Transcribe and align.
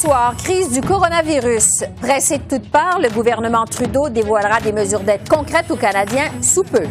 Soir, 0.00 0.34
crise 0.34 0.72
du 0.72 0.80
coronavirus. 0.80 1.84
Pressé 2.00 2.38
de 2.38 2.44
toutes 2.44 2.70
parts, 2.70 2.98
le 3.00 3.10
gouvernement 3.10 3.66
Trudeau 3.66 4.08
dévoilera 4.08 4.58
des 4.60 4.72
mesures 4.72 5.00
d'aide 5.00 5.28
concrètes 5.28 5.70
aux 5.70 5.76
Canadiens 5.76 6.30
sous 6.40 6.62
peu. 6.62 6.84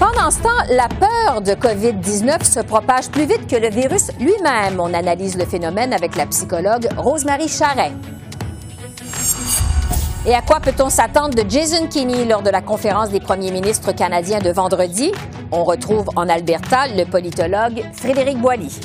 Pendant 0.00 0.32
ce 0.32 0.42
temps, 0.42 0.64
la 0.68 0.88
peur 0.88 1.42
de 1.42 1.52
COVID-19 1.52 2.42
se 2.42 2.58
propage 2.58 3.08
plus 3.08 3.24
vite 3.24 3.46
que 3.46 3.54
le 3.54 3.68
virus 3.68 4.10
lui-même. 4.18 4.80
On 4.80 4.92
analyse 4.92 5.38
le 5.38 5.44
phénomène 5.44 5.92
avec 5.92 6.16
la 6.16 6.26
psychologue 6.26 6.88
Rosemary 6.96 7.46
Charret. 7.46 7.92
Et 10.26 10.34
à 10.34 10.42
quoi 10.42 10.58
peut-on 10.58 10.90
s'attendre 10.90 11.40
de 11.40 11.48
Jason 11.48 11.86
Kenney 11.86 12.24
lors 12.24 12.42
de 12.42 12.50
la 12.50 12.62
conférence 12.62 13.10
des 13.10 13.20
premiers 13.20 13.52
ministres 13.52 13.92
canadiens 13.92 14.40
de 14.40 14.50
vendredi? 14.50 15.12
On 15.52 15.62
retrouve 15.62 16.06
en 16.16 16.28
Alberta 16.28 16.88
le 16.88 17.04
politologue 17.04 17.84
Frédéric 17.92 18.40
Boilly. 18.40 18.80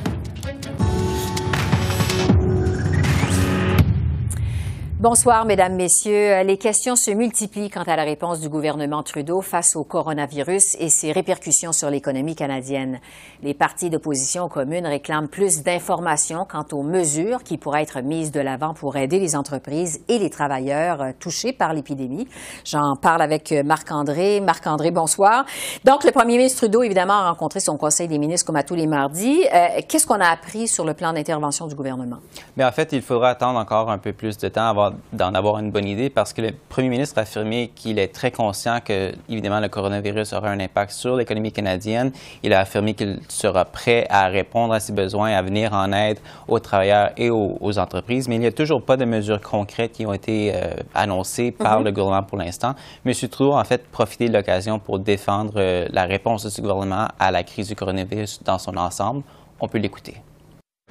Bonsoir, 5.02 5.46
Mesdames, 5.46 5.73
Messieurs. 5.73 6.44
Les 6.44 6.58
questions 6.60 6.96
se 6.96 7.10
multiplient 7.10 7.72
quant 7.72 7.82
à 7.82 7.96
la 7.96 8.04
réponse 8.04 8.40
du 8.40 8.50
gouvernement 8.50 9.02
Trudeau 9.02 9.41
face 9.41 9.76
au 9.76 9.84
coronavirus 9.84 10.76
et 10.80 10.90
ses 10.90 11.12
répercussions 11.12 11.72
sur 11.72 11.90
l'économie 11.90 12.35
canadienne. 12.35 12.99
Les 13.41 13.55
partis 13.55 13.90
d'opposition 13.90 14.43
aux 14.43 14.48
communes 14.48 14.85
réclament 14.85 15.27
plus 15.27 15.63
d'informations 15.63 16.46
quant 16.48 16.66
aux 16.71 16.84
mesures 16.84 17.41
qui 17.41 17.58
pourraient 17.58 17.82
être 17.82 18.02
mises 18.02 18.32
de 18.32 18.41
l'avant 18.41 18.76
pour 18.76 18.96
aider 18.96 19.18
les 19.18 19.35
entreprises 19.35 20.02
et 20.08 20.20
les 20.20 20.30
travailleurs 20.30 21.15
touchés 21.20 21.52
par 21.52 21.74
l'épidémie. 21.74 22.27
J'en 22.63 22.96
parle 22.96 23.24
avec 23.24 23.52
Marc-André. 23.65 24.40
Marc-André, 24.40 24.91
bonsoir. 24.91 25.46
Donc, 25.84 26.04
le 26.04 26.12
premier 26.12 26.38
ministre 26.38 26.60
Trudeau, 26.60 26.84
évidemment, 26.84 27.13
a 27.13 27.30
rencontré 27.32 27.60
son 27.60 27.76
conseil 27.76 28.08
des 28.08 28.20
ministres 28.20 28.46
comme 28.46 28.55
à 28.55 28.62
tous 28.62 28.76
les 28.76 28.86
mardis. 28.86 29.48
Euh, 29.52 29.82
Qu'est-ce 29.90 30.05
qu'on 30.05 30.21
a 30.21 30.30
appris 30.30 30.68
sur 30.68 30.86
le 30.86 30.93
plan 30.93 31.12
d'intervention 31.12 31.65
du 31.65 31.74
gouvernement? 31.74 32.18
Mais 32.55 32.63
en 32.63 32.71
fait, 32.71 32.93
il 32.93 33.02
faudra 33.02 33.30
attendre 33.30 33.58
encore 33.58 33.90
un 33.90 33.98
peu 33.98 34.13
plus 34.13 34.38
de 34.38 34.48
temps 34.48 34.70
avant 34.70 34.90
d'en 35.13 35.34
avoir 35.34 35.59
une 35.59 35.71
bonne 35.71 35.87
idée 35.87 36.09
parce 36.09 36.34
que 36.34 36.41
le 36.41 36.51
premier 36.70 36.89
ministre 36.89 37.17
a 37.17 37.21
affirmé 37.21 37.71
qu'il 37.75 37.99
est 37.99 38.09
très 38.13 38.31
conscient 38.31 38.79
que, 38.84 39.11
évidemment, 39.29 39.59
le 39.59 39.70
coronavirus 39.70 40.34
aura 40.34 40.49
un 40.49 40.59
impact 40.59 40.91
sur 40.91 41.15
l'économie 41.15 41.51
canadienne. 41.51 42.11
Il 42.43 42.53
a 42.53 42.59
affirmé 42.59 42.93
qu'il 42.93 43.19
sera 43.27 43.65
prêt 43.65 44.07
à 44.09 44.27
répondre 44.27 44.73
à 44.73 44.79
ses 44.79 44.93
besoins, 44.93 45.31
à 45.34 45.41
venir 45.41 45.73
en 45.73 45.91
aide 45.91 46.19
aux 46.47 46.59
travailleurs 46.59 47.12
et 47.17 47.29
aux, 47.29 47.57
aux 47.59 47.77
entreprises, 47.79 48.27
mais 48.27 48.35
il 48.35 48.39
n'y 48.41 48.45
a 48.47 48.51
toujours 48.51 48.84
pas 48.84 48.97
de 48.97 49.05
mesures 49.05 49.41
concrètes 49.41 49.91
qui 49.91 50.05
ont 50.05 50.13
été 50.13 50.51
euh, 50.53 50.73
annoncées 50.95 51.51
par 51.51 51.79
Mhm. 51.79 51.85
le 51.85 51.91
gouvernement 51.91 52.23
pour 52.23 52.37
l'instant. 52.37 52.73
M. 53.05 53.13
Trudeau 53.13 53.53
a 53.53 53.59
en 53.62 53.63
fait 53.63 53.87
profité 53.87 54.27
de 54.27 54.34
l'occasion 54.34 54.79
pour 54.79 54.99
défendre 54.99 55.53
euh, 55.57 55.87
la 55.91 56.05
réponse 56.05 56.43
de 56.43 56.49
ce 56.49 56.62
gouvernement 56.62 57.07
à 57.19 57.31
la 57.31 57.43
crise 57.43 57.67
du 57.67 57.75
coronavirus 57.75 58.41
dans 58.43 58.57
son 58.57 58.77
ensemble. 58.77 59.23
On 59.59 59.67
peut 59.67 59.77
l'écouter. 59.77 60.15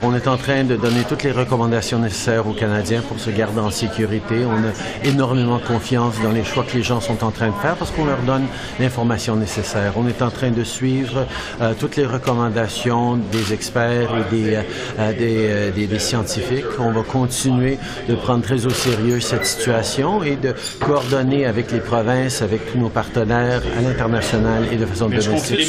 On 0.02 0.14
est 0.14 0.26
en 0.28 0.38
train 0.38 0.64
de 0.64 0.76
donner 0.76 1.02
toutes 1.06 1.24
les 1.24 1.30
recommandations 1.30 1.98
nécessaires 1.98 2.46
aux 2.46 2.54
Canadiens 2.54 3.02
pour 3.06 3.20
se 3.20 3.28
garder 3.28 3.60
en 3.60 3.70
sécurité. 3.70 4.36
On 4.46 4.56
a 4.56 5.06
énormément 5.06 5.58
confiance 5.58 6.14
dans 6.22 6.30
les 6.32 6.42
choix 6.42 6.64
que 6.64 6.74
les 6.74 6.82
gens 6.82 7.02
sont 7.02 7.22
en 7.22 7.30
train 7.30 7.48
de 7.48 7.54
faire 7.60 7.76
parce 7.76 7.90
qu'on 7.90 8.06
leur 8.06 8.22
donne 8.22 8.46
l'information 8.78 9.36
nécessaire. 9.36 9.92
On 9.96 10.08
est 10.08 10.22
en 10.22 10.30
train 10.30 10.52
de 10.52 10.64
suivre 10.64 11.26
euh, 11.60 11.74
toutes 11.78 11.96
les 11.96 12.06
recommandations 12.06 13.16
des 13.30 13.52
experts 13.52 14.08
et 14.16 14.34
des, 14.34 14.54
euh, 14.98 15.12
des, 15.12 15.36
euh, 15.50 15.70
des- 15.70 15.86
des 15.86 15.98
scientifiques. 15.98 16.64
On 16.78 16.92
va 16.92 17.02
continuer 17.02 17.78
de 18.08 18.14
prendre 18.14 18.42
très 18.42 18.64
au 18.64 18.70
sérieux 18.70 19.20
cette 19.20 19.44
situation 19.44 20.22
et 20.22 20.36
de 20.36 20.54
coordonner 20.80 21.44
avec 21.44 21.70
les 21.72 21.80
provinces, 21.80 22.40
avec 22.40 22.72
tous 22.72 22.78
nos 22.78 22.88
partenaires 22.88 23.60
à 23.78 23.82
l'international 23.82 24.64
et 24.72 24.76
de 24.76 24.86
façon 24.86 25.10
domestique. 25.10 25.68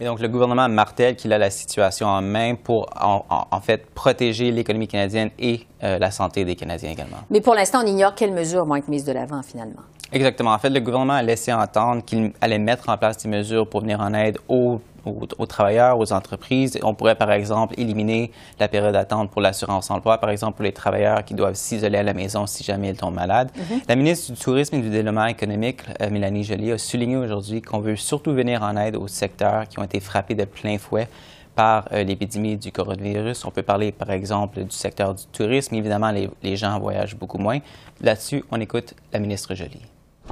Et 0.00 0.06
donc, 0.06 0.20
le 0.20 0.28
gouvernement 0.28 0.66
martèle 0.68 1.14
qu'il 1.14 1.30
a 1.32 1.38
la 1.38 1.50
situation 1.50 2.06
en 2.06 2.22
main 2.22 2.54
pour, 2.54 2.88
en, 2.98 3.60
fait, 3.60 3.84
protéger 3.90 4.50
l'économie 4.50 4.88
canadienne 4.88 5.30
et 5.38 5.66
euh, 5.84 5.98
la 5.98 6.10
santé 6.10 6.44
des 6.46 6.56
Canadiens 6.56 6.90
également. 6.90 7.18
Mais 7.28 7.42
pour 7.42 7.54
l'instant, 7.54 7.82
on 7.84 7.86
ignore 7.86 8.14
quelles 8.14 8.32
mesures 8.32 8.64
vont 8.64 8.76
être 8.76 8.88
mises 8.88 9.04
de 9.04 9.12
l'avant, 9.12 9.42
finalement. 9.42 9.82
Exactement. 10.12 10.52
En 10.52 10.58
fait, 10.58 10.70
le 10.70 10.80
gouvernement 10.80 11.14
a 11.14 11.22
laissé 11.22 11.52
entendre 11.52 12.02
qu'il 12.04 12.32
allait 12.40 12.58
mettre 12.58 12.88
en 12.88 12.96
place 12.96 13.18
des 13.18 13.28
mesures 13.28 13.68
pour 13.68 13.82
venir 13.82 14.00
en 14.00 14.12
aide 14.14 14.38
aux, 14.48 14.80
aux- 15.04 15.26
aux 15.38 15.46
travailleurs, 15.46 15.98
aux 15.98 16.12
entreprises. 16.12 16.78
On 16.82 16.94
pourrait, 16.94 17.14
par 17.14 17.30
exemple, 17.32 17.74
éliminer 17.78 18.30
la 18.58 18.68
période 18.68 18.92
d'attente 18.92 19.30
pour 19.30 19.40
l'assurance-emploi, 19.40 20.18
par 20.18 20.30
exemple, 20.30 20.56
pour 20.56 20.64
les 20.64 20.72
travailleurs 20.72 21.24
qui 21.24 21.34
doivent 21.34 21.54
s'isoler 21.54 21.98
à 21.98 22.02
la 22.02 22.14
maison 22.14 22.46
si 22.46 22.64
jamais 22.64 22.90
ils 22.90 22.96
tombent 22.96 23.14
malades. 23.14 23.50
La 23.88 23.96
ministre 23.96 24.32
du 24.32 24.38
Tourisme 24.38 24.76
et 24.76 24.80
du 24.80 24.90
Développement 24.90 25.26
économique, 25.26 25.80
euh, 26.00 26.10
Mélanie 26.10 26.44
Joly, 26.44 26.72
a 26.72 26.78
souligné 26.78 27.16
aujourd'hui 27.16 27.62
qu'on 27.62 27.80
veut 27.80 27.96
surtout 27.96 28.32
venir 28.32 28.62
en 28.62 28.76
aide 28.76 28.96
aux 28.96 29.08
secteurs 29.08 29.66
qui 29.68 29.78
ont 29.78 29.84
été 29.84 30.00
frappés 30.00 30.34
de 30.34 30.44
plein 30.44 30.78
fouet 30.78 31.08
par 31.54 31.88
euh, 31.92 32.04
l'épidémie 32.04 32.56
du 32.56 32.70
coronavirus. 32.72 33.44
On 33.44 33.50
peut 33.50 33.62
parler, 33.62 33.90
par 33.92 34.10
exemple, 34.10 34.62
du 34.62 34.70
secteur 34.70 35.14
du 35.14 35.24
tourisme. 35.32 35.74
Évidemment, 35.74 36.10
les, 36.10 36.30
les 36.42 36.56
gens 36.56 36.78
voyagent 36.78 37.16
beaucoup 37.16 37.38
moins. 37.38 37.58
Là-dessus, 38.00 38.44
on 38.50 38.60
écoute 38.60 38.94
la 39.12 39.18
ministre 39.18 39.54
Joly. 39.54 39.80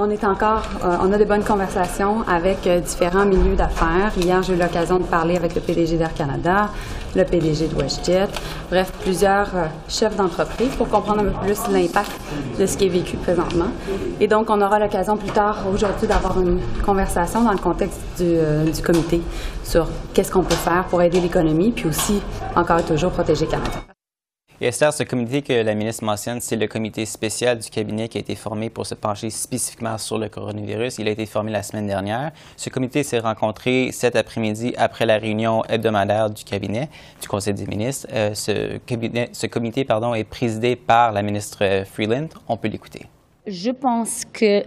On 0.01 0.11
est 0.11 0.23
encore, 0.23 0.63
euh, 0.85 0.97
on 1.03 1.13
a 1.13 1.19
de 1.19 1.25
bonnes 1.25 1.43
conversations 1.43 2.23
avec 2.29 2.69
euh, 2.69 2.79
différents 2.79 3.27
milieux 3.27 3.57
d'affaires. 3.57 4.13
Hier, 4.17 4.41
j'ai 4.45 4.55
eu 4.55 4.57
l'occasion 4.57 4.99
de 4.99 5.03
parler 5.03 5.37
avec 5.37 5.57
le 5.57 5.61
PDG 5.61 5.97
d'Air 5.97 6.15
Canada, 6.15 6.69
le 7.17 7.25
PDG 7.25 7.67
de 7.67 7.75
WestJet, 7.75 8.29
bref, 8.71 8.93
plusieurs 9.01 9.49
euh, 9.57 9.65
chefs 9.89 10.15
d'entreprise 10.15 10.71
pour 10.77 10.89
comprendre 10.89 11.23
un 11.23 11.25
peu 11.25 11.47
plus 11.47 11.59
l'impact 11.73 12.13
de 12.61 12.65
ce 12.65 12.77
qui 12.77 12.87
est 12.87 12.91
vécu 12.91 13.17
présentement. 13.17 13.73
Et 14.21 14.29
donc, 14.29 14.51
on 14.51 14.61
aura 14.61 14.79
l'occasion 14.79 15.17
plus 15.17 15.33
tard 15.33 15.65
aujourd'hui 15.73 16.07
d'avoir 16.07 16.41
une 16.41 16.61
conversation 16.85 17.43
dans 17.43 17.53
le 17.53 17.59
contexte 17.59 17.99
du, 18.19 18.25
euh, 18.25 18.71
du 18.71 18.81
comité 18.81 19.21
sur 19.65 19.89
qu'est-ce 20.15 20.31
qu'on 20.31 20.45
peut 20.45 20.55
faire 20.55 20.85
pour 20.85 21.03
aider 21.03 21.21
l'économie, 21.21 21.73
puis 21.73 21.89
aussi, 21.89 22.23
encore 22.55 22.79
et 22.79 22.85
toujours, 22.85 23.11
protéger 23.11 23.47
Canada. 23.47 23.98
Esther, 24.61 24.93
ce 24.93 25.05
comité 25.05 25.43
que 25.43 25.53
la 25.53 25.75
ministre 25.77 26.03
mentionne, 26.03 26.41
c'est 26.41 26.57
le 26.57 26.67
comité 26.67 27.07
spécial 27.07 27.61
du 27.61 27.71
cabinet 27.71 28.09
qui 28.09 28.19
a 28.19 28.21
été 28.21 28.35
formé 28.35 28.71
pour 28.71 28.87
se 28.87 28.97
pencher 28.97 29.31
spécifiquement 29.31 29.97
sur 29.99 30.19
le 30.19 30.29
coronavirus. 30.29 30.99
Il 30.99 31.07
a 31.07 31.13
été 31.13 31.27
formé 31.27 31.53
la 31.53 31.63
semaine 31.63 31.87
dernière. 31.87 32.33
Ce 32.57 32.69
comité 32.69 33.05
s'est 33.05 33.21
rencontré 33.21 33.91
cet 33.93 34.17
après-midi 34.17 34.75
après 34.77 35.07
la 35.07 35.19
réunion 35.19 35.63
hebdomadaire 35.69 36.29
du 36.29 36.43
cabinet 36.43 36.89
du 37.23 37.29
Conseil 37.29 37.55
des 37.55 37.67
ministres. 37.67 38.09
Euh, 38.13 38.35
ce 38.35 39.47
comité 39.47 39.85
pardon, 39.85 40.13
est 40.13 40.25
présidé 40.25 40.75
par 40.75 41.13
la 41.13 41.23
ministre 41.23 41.59
euh, 41.63 41.85
Freeland. 41.85 42.27
On 42.49 42.57
peut 42.57 42.67
l'écouter. 42.67 43.07
Je 43.47 43.71
pense 43.71 44.25
que 44.25 44.65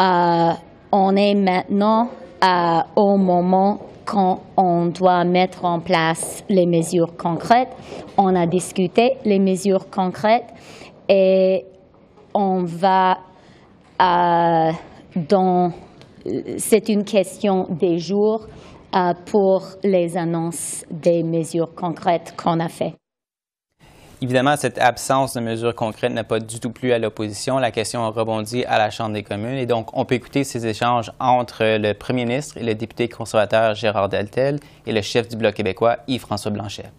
euh, 0.00 0.52
on 0.92 1.16
est 1.16 1.34
maintenant 1.34 2.08
euh, 2.44 2.80
au 2.94 3.16
moment 3.16 3.80
quand 4.04 4.42
on 4.56 4.86
doit 4.86 5.24
mettre 5.24 5.64
en 5.64 5.80
place 5.80 6.44
les 6.48 6.66
mesures 6.66 7.16
concrètes. 7.16 7.72
On 8.16 8.34
a 8.34 8.46
discuté 8.46 9.16
les 9.24 9.38
mesures 9.38 9.90
concrètes 9.90 10.52
et 11.08 11.64
on 12.34 12.64
va 12.64 13.18
euh, 14.00 14.72
dans 15.28 15.72
c'est 16.56 16.88
une 16.88 17.04
question 17.04 17.66
des 17.70 17.98
jours 17.98 18.46
euh, 18.94 19.12
pour 19.26 19.62
les 19.82 20.16
annonces 20.16 20.84
des 20.90 21.22
mesures 21.22 21.74
concrètes 21.74 22.34
qu'on 22.36 22.60
a 22.60 22.68
faites. 22.68 23.03
Évidemment, 24.24 24.56
cette 24.56 24.78
absence 24.78 25.34
de 25.34 25.40
mesures 25.40 25.74
concrètes 25.74 26.10
n'a 26.10 26.24
pas 26.24 26.40
du 26.40 26.58
tout 26.58 26.70
plu 26.70 26.94
à 26.94 26.98
l'opposition. 26.98 27.58
La 27.58 27.70
question 27.70 28.06
a 28.06 28.08
rebondi 28.08 28.64
à 28.64 28.78
la 28.78 28.88
Chambre 28.88 29.12
des 29.12 29.22
communes 29.22 29.58
et 29.58 29.66
donc 29.66 29.90
on 29.92 30.06
peut 30.06 30.14
écouter 30.14 30.44
ces 30.44 30.66
échanges 30.66 31.12
entre 31.20 31.76
le 31.76 31.92
premier 31.92 32.24
ministre 32.24 32.56
et 32.56 32.62
le 32.62 32.74
député 32.74 33.10
conservateur 33.10 33.74
Gérard 33.74 34.08
Deltel 34.08 34.60
et 34.86 34.92
le 34.92 35.02
chef 35.02 35.28
du 35.28 35.36
Bloc 35.36 35.52
québécois 35.52 35.98
Yves-François 36.08 36.52
Blanchet. 36.52 36.90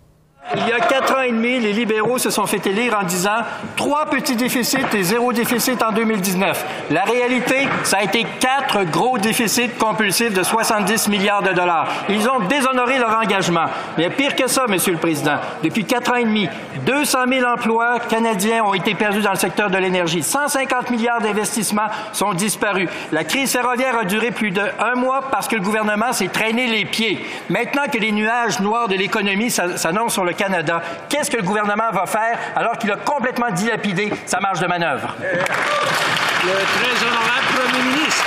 Il 0.53 0.67
y 0.69 0.71
a 0.71 0.79
quatre 0.79 1.15
ans 1.17 1.21
et 1.21 1.31
demi, 1.31 1.59
les 1.59 1.73
libéraux 1.73 2.19
se 2.19 2.29
sont 2.29 2.45
fait 2.45 2.63
élire 2.67 2.95
en 3.01 3.03
disant 3.03 3.39
trois 3.75 4.05
petits 4.05 4.35
déficits 4.35 4.77
et 4.93 5.01
zéro 5.01 5.33
déficit 5.33 5.81
en 5.81 5.91
2019. 5.91 6.65
La 6.91 7.01
réalité, 7.01 7.67
ça 7.83 7.97
a 7.97 8.03
été 8.03 8.27
quatre 8.39 8.83
gros 8.83 9.17
déficits 9.17 9.69
compulsifs 9.69 10.35
de 10.35 10.43
70 10.43 11.09
milliards 11.09 11.41
de 11.41 11.51
dollars. 11.51 11.87
Ils 12.09 12.29
ont 12.29 12.41
déshonoré 12.41 12.99
leur 12.99 13.17
engagement. 13.17 13.65
Mais 13.97 14.11
pire 14.11 14.35
que 14.35 14.45
ça, 14.45 14.67
Monsieur 14.67 14.93
le 14.93 14.99
Président, 14.99 15.37
depuis 15.63 15.83
quatre 15.83 16.11
ans 16.11 16.17
et 16.17 16.25
demi, 16.25 16.47
200 16.85 17.19
000 17.27 17.49
emplois 17.49 17.99
canadiens 18.07 18.63
ont 18.65 18.75
été 18.75 18.93
perdus 18.93 19.21
dans 19.21 19.31
le 19.31 19.37
secteur 19.37 19.71
de 19.71 19.77
l'énergie. 19.79 20.21
150 20.21 20.91
milliards 20.91 21.21
d'investissements 21.21 21.89
sont 22.13 22.33
disparus. 22.33 22.89
La 23.11 23.23
crise 23.23 23.51
ferroviaire 23.51 23.97
a 23.97 24.05
duré 24.05 24.29
plus 24.29 24.51
d'un 24.51 24.93
mois 24.95 25.23
parce 25.31 25.47
que 25.47 25.55
le 25.55 25.63
gouvernement 25.63 26.13
s'est 26.13 26.27
traîné 26.27 26.67
les 26.67 26.85
pieds. 26.85 27.25
Maintenant 27.49 27.87
que 27.91 27.97
les 27.97 28.11
nuages 28.11 28.59
noirs 28.59 28.87
de 28.87 28.95
l'économie 28.95 29.49
s'annoncent 29.49 30.09
sur 30.09 30.23
le 30.23 30.34
Canada, 30.35 30.81
qu'est-ce 31.09 31.31
que 31.31 31.37
le 31.37 31.43
gouvernement 31.43 31.91
va 31.91 32.05
faire 32.05 32.37
alors 32.55 32.77
qu'il 32.77 32.91
a 32.91 32.97
complètement 32.97 33.51
dilapidé 33.51 34.13
sa 34.25 34.39
marge 34.39 34.59
de 34.59 34.67
manœuvre? 34.67 35.15
Le 35.21 36.51
Très 36.51 37.07
honorable 37.07 37.45
Premier 37.55 37.83
ministre. 37.83 38.25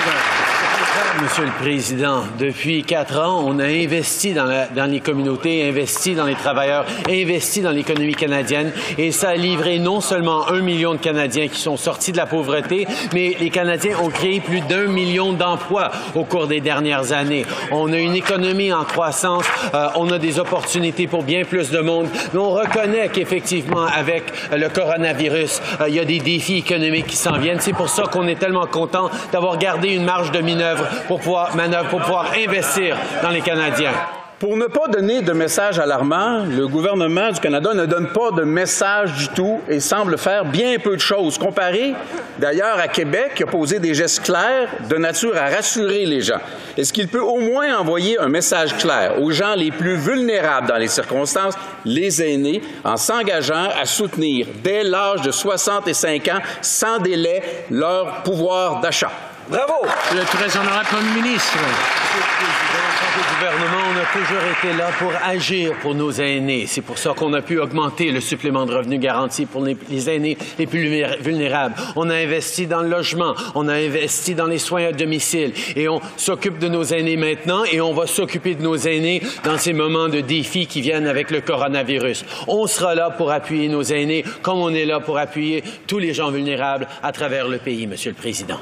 Monsieur 1.23 1.45
le 1.45 1.51
Président, 1.51 2.23
depuis 2.39 2.85
quatre 2.85 3.19
ans, 3.19 3.43
on 3.45 3.59
a 3.59 3.65
investi 3.65 4.35
dans, 4.35 4.47
les 4.89 5.01
communautés, 5.01 5.69
investi 5.69 6.15
dans 6.15 6.25
les 6.25 6.35
travailleurs, 6.35 6.87
investi 7.09 7.61
dans 7.61 7.71
l'économie 7.71 8.15
canadienne 8.15 8.73
et 8.97 9.11
ça 9.11 9.31
a 9.31 9.35
livré 9.35 9.79
non 9.79 10.01
seulement 10.01 10.49
un 10.49 10.61
million 10.61 10.95
de 10.95 10.99
Canadiens 10.99 11.49
qui 11.49 11.61
sont 11.61 11.77
sortis 11.77 12.13
de 12.13 12.17
la 12.17 12.27
pauvreté, 12.27 12.87
mais 13.13 13.37
les 13.41 13.51
Canadiens 13.51 13.99
ont 14.03 14.11
créé 14.11 14.41
plus 14.41 14.61
d'un 14.63 14.87
million 14.87 15.33
d'emplois 15.33 15.91
au 16.15 16.25
cours 16.25 16.47
des 16.47 16.61
dernières 16.61 17.13
années. 17.13 17.45
On 17.73 17.93
a 17.93 17.99
une 17.99 18.15
économie 18.15 18.73
en 18.73 18.85
croissance, 18.85 19.45
euh, 19.75 19.89
on 19.97 20.11
a 20.11 20.19
des 20.19 20.39
opportunités 20.39 21.07
pour 21.07 21.23
bien 21.23 21.45
plus 21.45 21.71
de 21.71 21.81
monde, 21.81 22.09
on 22.35 22.51
reconnaît 22.51 23.09
qu'effectivement, 23.09 23.87
avec 23.87 24.25
le 24.53 24.69
coronavirus, 24.69 25.61
euh, 25.81 25.89
il 25.89 25.97
y 25.97 26.01
a 26.01 26.05
des 26.05 26.21
défis 26.21 26.59
économiques 26.59 27.09
qui 27.09 27.17
s'en 27.17 27.39
viennent. 27.39 27.61
C'est 27.61 27.73
pour 27.73 27.89
ça 27.89 28.05
qu'on 28.05 28.27
est 28.29 28.39
tellement 28.39 28.67
content 28.67 29.11
d'avoir 29.33 29.59
gardé 29.59 29.91
une 29.91 30.05
marge 30.05 30.31
de 30.31 30.41
manœuvre 30.41 30.88
pour 31.07 31.21
pouvoir, 31.21 32.33
investir 32.37 32.97
dans 33.23 33.31
les 33.31 33.41
Canadiens. 33.41 33.93
Pour 34.39 34.57
ne 34.57 34.67
pas 34.67 34.87
donner 34.87 35.21
de 35.21 35.33
message 35.33 35.81
alarmant, 35.81 36.45
le 36.45 36.69
gouvernement 36.69 37.33
du 37.33 37.41
Canada 37.41 37.75
ne 37.75 37.87
donne 37.87 38.07
pas 38.13 38.31
de 38.31 38.43
message 38.43 39.13
du 39.15 39.29
tout 39.31 39.61
et 39.69 39.81
semble 39.81 40.17
faire 40.17 40.45
bien 40.45 40.79
peu 40.79 40.95
de 40.95 41.01
choses, 41.01 41.39
comparé 41.39 41.93
d'ailleurs 42.39 42.79
à 42.79 42.87
Québec 42.87 43.33
qui 43.35 43.43
a 43.43 43.47
posé 43.47 43.81
des 43.81 43.95
gestes 43.95 44.23
clairs 44.23 44.69
de 44.89 44.95
nature 44.95 45.37
à 45.37 45.49
rassurer 45.49 46.07
les 46.07 46.21
gens. 46.21 46.39
Est-ce 46.77 46.93
qu'il 46.93 47.09
peut 47.09 47.21
au 47.21 47.41
moins 47.41 47.77
envoyer 47.79 48.17
un 48.21 48.29
message 48.29 48.77
clair 48.77 49.21
aux 49.21 49.33
gens 49.33 49.57
les 49.57 49.73
plus 49.73 49.97
vulnérables 49.97 50.69
dans 50.69 50.77
les 50.77 50.87
circonstances, 50.87 51.55
les 51.85 52.23
aînés, 52.23 52.63
en 52.85 52.97
s'engageant 52.97 53.71
à 53.77 53.87
soutenir 53.87 54.47
dès 54.63 54.85
l'âge 54.85 55.23
de 55.23 55.33
65 55.33 56.29
ans, 56.29 56.41
sans 56.63 56.99
délai, 57.01 57.43
leur 57.73 58.23
pouvoir 58.23 58.81
d'achat? 58.81 59.11
Bravo! 59.51 59.87
Le 60.15 60.25
très 60.25 60.59
honorable 60.59 60.87
Premier 60.91 61.23
ministre. 61.23 61.57
Monsieur 61.57 62.21
le 62.21 62.37
Président, 62.37 62.99
gouvernement, 63.39 63.83
on 63.93 63.99
a 63.99 64.21
toujours 64.21 64.43
été 64.43 64.77
là 64.77 64.91
pour 64.99 65.11
agir 65.25 65.73
pour 65.81 65.95
nos 65.95 66.11
aînés. 66.11 66.67
C'est 66.67 66.83
pour 66.83 66.99
ça 66.99 67.15
qu'on 67.17 67.33
a 67.33 67.41
pu 67.41 67.59
augmenter 67.59 68.11
le 68.11 68.21
supplément 68.21 68.67
de 68.67 68.75
revenus 68.75 69.01
garanti 69.01 69.47
pour 69.47 69.65
les, 69.65 70.11
aînés 70.11 70.37
les 70.59 70.67
plus 70.67 71.03
vulnérables. 71.21 71.75
On 71.97 72.11
a 72.11 72.15
investi 72.15 72.67
dans 72.67 72.83
le 72.83 72.91
logement, 72.91 73.35
on 73.55 73.69
a 73.69 73.75
investi 73.75 74.35
dans 74.35 74.47
les 74.47 74.59
soins 74.59 74.85
à 74.85 74.93
domicile 74.93 75.53
et 75.77 75.89
on 75.89 76.01
s'occupe 76.19 76.59
de 76.59 76.69
nos 76.69 76.85
aînés 76.85 77.17
maintenant 77.17 77.65
et 77.65 77.81
on 77.81 77.95
va 77.95 78.07
s'occuper 78.07 78.55
de 78.55 78.63
nos 78.63 78.77
aînés 78.77 79.23
dans 79.45 79.57
ces 79.57 79.73
moments 79.73 80.09
de 80.09 80.21
défis 80.21 80.67
qui 80.67 80.83
viennent 80.83 81.07
avec 81.07 81.31
le 81.31 81.41
coronavirus. 81.41 82.25
On 82.49 82.67
sera 82.67 82.95
là 82.95 83.11
pour 83.11 83.31
appuyer 83.31 83.69
nos 83.69 83.83
aînés 83.83 84.25
comme 84.43 84.59
on 84.59 84.75
est 84.75 84.85
là 84.85 85.01
pour 85.01 85.17
appuyer 85.17 85.65
tous 85.87 85.99
les 85.99 86.13
gens 86.13 86.31
vulnérables 86.31 86.87
à 87.03 87.13
travers 87.13 87.49
le 87.49 87.59
pays, 87.59 87.87
Monsieur 87.87 88.11
le 88.11 88.17
Président. 88.17 88.59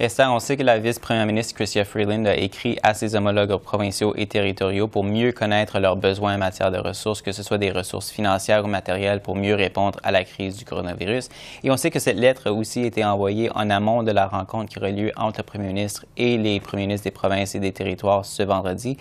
Esther, 0.00 0.28
on 0.32 0.40
sait 0.40 0.56
que 0.56 0.64
la 0.64 0.80
vice-première 0.80 1.24
ministre 1.24 1.54
Chrystia 1.54 1.84
Freeland 1.84 2.24
a 2.24 2.34
écrit 2.34 2.76
à 2.82 2.94
ses 2.94 3.14
homologues 3.14 3.56
provinciaux 3.58 4.12
et 4.16 4.26
territoriaux 4.26 4.88
pour 4.88 5.04
mieux 5.04 5.30
connaître 5.30 5.78
leurs 5.78 5.94
besoins 5.94 6.34
en 6.34 6.38
matière 6.38 6.72
de 6.72 6.78
ressources, 6.78 7.22
que 7.22 7.30
ce 7.30 7.44
soit 7.44 7.58
des 7.58 7.70
ressources 7.70 8.10
financières 8.10 8.64
ou 8.64 8.66
matérielles, 8.66 9.20
pour 9.20 9.36
mieux 9.36 9.54
répondre 9.54 10.00
à 10.02 10.10
la 10.10 10.24
crise 10.24 10.56
du 10.56 10.64
coronavirus. 10.64 11.28
Et 11.62 11.70
on 11.70 11.76
sait 11.76 11.92
que 11.92 12.00
cette 12.00 12.16
lettre 12.16 12.48
a 12.48 12.52
aussi 12.52 12.80
été 12.80 13.04
envoyée 13.04 13.50
en 13.54 13.70
amont 13.70 14.02
de 14.02 14.10
la 14.10 14.26
rencontre 14.26 14.68
qui 14.68 14.80
aura 14.80 14.90
lieu 14.90 15.12
entre 15.16 15.38
le 15.38 15.44
premier 15.44 15.68
ministre 15.68 16.04
et 16.16 16.38
les 16.38 16.58
premiers 16.58 16.88
ministres 16.88 17.04
des 17.04 17.12
provinces 17.12 17.54
et 17.54 17.60
des 17.60 17.72
territoires 17.72 18.24
ce 18.24 18.42
vendredi, 18.42 18.96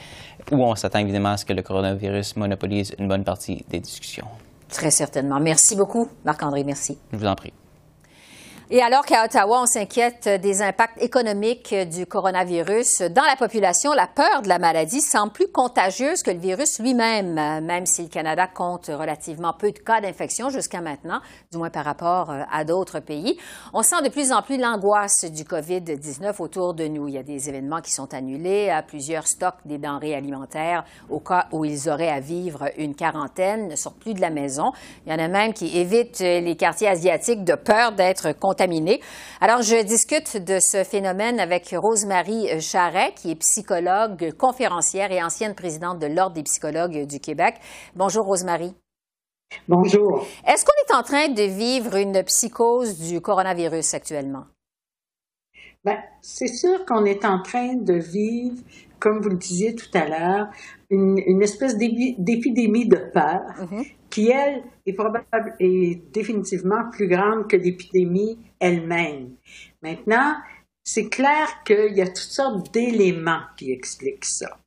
où 0.51 0.63
on 0.63 0.75
s'attend 0.75 0.99
évidemment 0.99 1.29
à 1.29 1.37
ce 1.37 1.45
que 1.45 1.53
le 1.53 1.63
coronavirus 1.63 2.35
monopolise 2.35 2.93
une 2.99 3.07
bonne 3.07 3.23
partie 3.23 3.65
des 3.67 3.79
discussions. 3.79 4.27
Très 4.69 4.91
certainement. 4.91 5.39
Merci 5.39 5.75
beaucoup, 5.75 6.07
Marc-André. 6.23 6.63
Merci. 6.63 6.99
Je 7.11 7.17
vous 7.17 7.25
en 7.25 7.33
prie. 7.33 7.53
Et 8.75 8.81
alors 8.81 9.05
qu'à 9.05 9.23
Ottawa, 9.23 9.59
on 9.61 9.65
s'inquiète 9.67 10.27
des 10.27 10.63
impacts 10.63 10.99
économiques 10.99 11.75
du 11.91 12.07
coronavirus 12.07 13.03
dans 13.03 13.21
la 13.21 13.35
population, 13.35 13.93
la 13.93 14.07
peur 14.07 14.41
de 14.41 14.47
la 14.47 14.57
maladie 14.57 14.99
semble 14.99 15.31
plus 15.31 15.47
contagieuse 15.47 16.23
que 16.23 16.31
le 16.31 16.39
virus 16.39 16.79
lui-même, 16.79 17.35
même 17.63 17.85
si 17.85 18.01
le 18.01 18.07
Canada 18.07 18.47
compte 18.47 18.87
relativement 18.87 19.53
peu 19.53 19.71
de 19.71 19.77
cas 19.77 20.01
d'infection 20.01 20.49
jusqu'à 20.49 20.81
maintenant, 20.81 21.19
du 21.51 21.59
moins 21.59 21.69
par 21.69 21.85
rapport 21.85 22.31
euh, 22.31 22.41
à 22.51 22.63
d'autres 22.65 22.99
pays. 22.99 23.37
On 23.75 23.83
sent 23.83 24.01
de 24.03 24.09
plus 24.09 24.31
en 24.31 24.41
plus 24.41 24.57
l'angoisse 24.57 25.25
du 25.25 25.43
COVID-19 25.43 26.41
autour 26.41 26.73
de 26.73 26.87
nous. 26.87 27.07
Il 27.07 27.13
y 27.13 27.19
a 27.19 27.23
des 27.23 27.49
événements 27.49 27.81
qui 27.81 27.91
sont 27.91 28.11
annulés, 28.15 28.71
à 28.71 28.81
plusieurs 28.81 29.27
stocks 29.27 29.59
des 29.65 29.77
denrées 29.77 30.15
alimentaires 30.15 30.83
au 31.11 31.19
cas 31.19 31.45
où 31.51 31.63
ils 31.63 31.89
auraient 31.89 32.09
à 32.09 32.19
vivre 32.19 32.71
une 32.79 32.95
quarantaine 32.95 33.67
ne 33.67 33.75
sortent 33.75 33.99
plus 33.99 34.15
de 34.15 34.21
la 34.21 34.31
maison. 34.31 34.71
Il 35.05 35.11
y 35.11 35.15
en 35.15 35.19
a 35.19 35.27
même 35.27 35.53
qui 35.53 35.77
évitent 35.77 36.21
les 36.21 36.57
quartiers 36.57 36.87
asiatiques 36.87 37.43
de 37.43 37.53
peur 37.53 37.91
d'être 37.91 38.31
contaminés 38.31 38.62
alors, 39.41 39.61
je 39.61 39.83
discute 39.83 40.37
de 40.37 40.59
ce 40.59 40.83
phénomène 40.83 41.39
avec 41.39 41.75
Rosemary 41.75 42.61
Charret, 42.61 43.13
qui 43.15 43.31
est 43.31 43.35
psychologue, 43.35 44.31
conférencière 44.37 45.11
et 45.11 45.21
ancienne 45.21 45.53
présidente 45.53 45.99
de 45.99 46.07
l'Ordre 46.07 46.35
des 46.35 46.43
psychologues 46.43 47.05
du 47.05 47.19
Québec. 47.19 47.55
Bonjour, 47.95 48.25
Rosemary. 48.25 48.73
Bonjour. 49.67 50.25
Est-ce 50.47 50.65
qu'on 50.65 50.71
est 50.87 50.97
en 50.97 51.03
train 51.03 51.27
de 51.27 51.43
vivre 51.43 51.95
une 51.95 52.23
psychose 52.23 52.99
du 52.99 53.19
coronavirus 53.19 53.93
actuellement? 53.93 54.45
Bien, 55.83 55.97
c'est 56.21 56.47
sûr 56.47 56.85
qu'on 56.85 57.03
est 57.03 57.25
en 57.25 57.41
train 57.41 57.75
de 57.75 57.95
vivre, 57.95 58.63
comme 58.99 59.21
vous 59.21 59.29
le 59.29 59.37
disiez 59.37 59.75
tout 59.75 59.91
à 59.93 60.07
l'heure, 60.07 60.47
une, 60.89 61.41
espèce 61.41 61.75
d'épidémie 61.77 62.87
de 62.87 63.11
peur 63.13 63.41
mm-hmm. 63.59 63.91
Qui, 64.13 64.29
elle, 64.29 64.61
est, 64.85 64.93
probable, 64.93 65.55
est 65.59 65.95
définitivement 66.13 66.87
plus 66.91 67.07
grande 67.07 67.47
que 67.49 67.55
l'épidémie 67.55 68.37
elle-même. 68.59 69.31
Maintenant, 69.81 70.35
c'est 70.83 71.09
clair 71.09 71.47
qu'il 71.65 71.97
y 71.97 72.01
a 72.01 72.05
toutes 72.05 72.17
sortes 72.17 72.71
d'éléments 72.71 73.41
qui 73.57 73.71
expliquent 73.71 74.25
ça. 74.25 74.59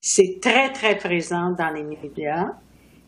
C'est 0.00 0.40
très, 0.42 0.72
très 0.72 0.98
présent 0.98 1.52
dans 1.52 1.70
les 1.70 1.84
médias. 1.84 2.48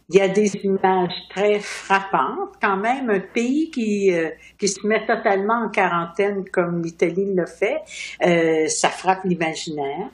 Il 0.09 0.19
y 0.19 0.21
a 0.21 0.29
des 0.29 0.55
images 0.63 1.17
très 1.31 1.59
frappantes. 1.59 2.55
Quand 2.63 2.77
même, 2.77 3.11
un 3.11 3.19
pays 3.19 3.73
qui, 3.73 4.13
euh, 4.13 4.31
qui 4.57 4.69
se 4.69 4.87
met 4.87 5.05
totalement 5.05 5.65
en 5.65 5.69
quarantaine 5.69 6.45
comme 6.49 6.81
l'Italie 6.81 7.35
le 7.35 7.47
fait, 7.47 7.83
euh, 8.25 8.69
ça 8.69 8.89
frappe 8.89 9.25
l'imaginaire. 9.25 10.11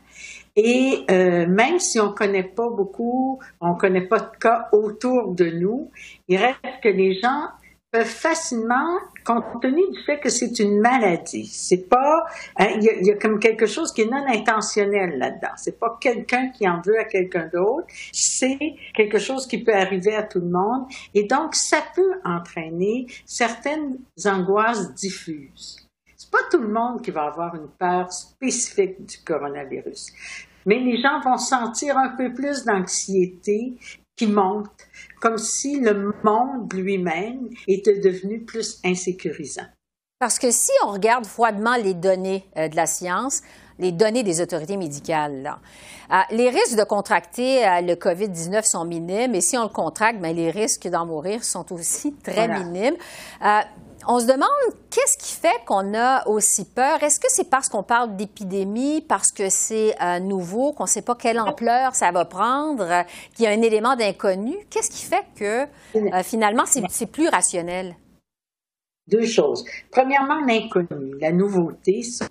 Et 0.56 1.04
euh, 1.10 1.46
même 1.46 1.78
si 1.78 1.98
on 1.98 2.08
ne 2.08 2.12
connaît 2.14 2.42
pas 2.42 2.68
beaucoup, 2.68 3.40
on 3.60 3.74
ne 3.74 3.78
connaît 3.78 4.06
pas 4.06 4.20
de 4.20 4.36
cas 4.38 4.68
autour 4.72 5.34
de 5.34 5.46
nous, 5.46 5.90
il 6.28 6.36
reste 6.36 6.58
que 6.82 6.88
les 6.88 7.18
gens 7.20 7.48
peuvent 7.92 8.06
facilement, 8.06 8.98
compte 9.24 9.44
tenu 9.60 9.82
du 9.92 10.02
fait 10.04 10.18
que 10.18 10.30
c'est 10.30 10.58
une 10.58 10.80
maladie, 10.80 11.46
c'est 11.46 11.88
pas, 11.88 12.24
hein, 12.58 12.68
il 12.76 13.06
y, 13.06 13.10
a 13.10 13.16
comme 13.16 13.38
quelque 13.38 13.66
chose 13.66 13.92
qui 13.92 14.00
est 14.02 14.10
non 14.10 14.24
intentionnel 14.26 15.18
là-dedans. 15.18 15.52
C'est 15.56 15.78
pas 15.78 15.98
quelqu'un 16.00 16.48
qui 16.48 16.66
en 16.66 16.80
veut 16.80 16.98
à 16.98 17.04
quelqu'un 17.04 17.50
d'autre, 17.52 17.86
c'est 18.10 18.76
quelque 18.94 19.18
chose 19.18 19.46
qui 19.46 19.62
peut 19.62 19.74
arriver 19.74 20.14
à 20.14 20.22
tout 20.22 20.40
le 20.40 20.48
monde, 20.48 20.86
et 21.14 21.24
donc 21.24 21.54
ça 21.54 21.82
peut 21.94 22.14
entraîner 22.24 23.06
certaines 23.26 23.98
angoisses 24.24 24.94
diffuses. 24.94 25.86
Pas 26.32 26.38
tout 26.50 26.62
le 26.62 26.68
monde 26.68 27.02
qui 27.02 27.10
va 27.10 27.26
avoir 27.26 27.54
une 27.54 27.68
peur 27.68 28.10
spécifique 28.10 29.04
du 29.04 29.18
coronavirus, 29.18 30.06
mais 30.64 30.78
les 30.78 30.96
gens 30.96 31.20
vont 31.20 31.36
sentir 31.36 31.98
un 31.98 32.16
peu 32.16 32.32
plus 32.32 32.64
d'anxiété 32.64 33.76
qui 34.16 34.26
monte, 34.26 34.70
comme 35.20 35.36
si 35.36 35.78
le 35.78 36.14
monde 36.24 36.72
lui-même 36.72 37.50
était 37.68 37.98
devenu 37.98 38.40
plus 38.44 38.80
insécurisant. 38.82 39.66
Parce 40.18 40.38
que 40.38 40.50
si 40.50 40.70
on 40.86 40.92
regarde 40.92 41.26
froidement 41.26 41.74
les 41.76 41.94
données 41.94 42.48
euh, 42.56 42.68
de 42.68 42.76
la 42.76 42.86
science, 42.86 43.42
les 43.78 43.90
données 43.90 44.22
des 44.22 44.40
autorités 44.40 44.76
médicales, 44.76 45.58
euh, 46.12 46.16
les 46.30 46.48
risques 46.48 46.78
de 46.78 46.84
contracter 46.84 47.66
euh, 47.66 47.80
le 47.80 47.94
COVID-19 47.94 48.64
sont 48.64 48.84
minimes 48.84 49.34
et 49.34 49.40
si 49.40 49.58
on 49.58 49.64
le 49.64 49.68
contracte, 49.68 50.20
bien, 50.20 50.32
les 50.32 50.50
risques 50.50 50.88
d'en 50.88 51.04
mourir 51.04 51.42
sont 51.42 51.72
aussi 51.72 52.14
très 52.22 52.46
minimes 52.46 52.96
on 54.06 54.20
se 54.20 54.26
demande 54.26 54.48
qu'est-ce 54.90 55.16
qui 55.18 55.34
fait 55.34 55.64
qu'on 55.66 55.94
a 55.94 56.26
aussi 56.26 56.64
peur? 56.64 57.02
Est-ce 57.02 57.20
que 57.20 57.28
c'est 57.28 57.48
parce 57.48 57.68
qu'on 57.68 57.82
parle 57.82 58.16
d'épidémie, 58.16 59.00
parce 59.00 59.32
que 59.32 59.48
c'est 59.48 59.94
euh, 60.02 60.18
nouveau, 60.18 60.72
qu'on 60.72 60.84
ne 60.84 60.88
sait 60.88 61.02
pas 61.02 61.14
quelle 61.14 61.40
ampleur 61.40 61.94
ça 61.94 62.10
va 62.12 62.24
prendre, 62.24 63.04
qu'il 63.34 63.44
y 63.44 63.48
a 63.48 63.50
un 63.50 63.62
élément 63.62 63.96
d'inconnu? 63.96 64.56
Qu'est-ce 64.70 64.90
qui 64.90 65.04
fait 65.04 65.24
que 65.36 65.66
euh, 65.96 66.22
finalement 66.22 66.64
c'est 66.66 67.06
plus 67.06 67.28
rationnel? 67.28 67.96
Deux 69.08 69.26
choses. 69.26 69.64
Premièrement, 69.90 70.40
l'inconnu, 70.46 71.18
la 71.20 71.32
nouveauté, 71.32 72.02
ça, 72.02 72.26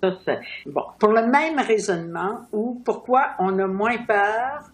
bon, 0.66 0.84
pour 0.98 1.10
le 1.10 1.26
même 1.26 1.58
raisonnement 1.58 2.40
ou 2.50 2.80
pourquoi 2.82 3.32
on 3.38 3.58
a 3.58 3.66
moins 3.66 3.98
peur 3.98 4.70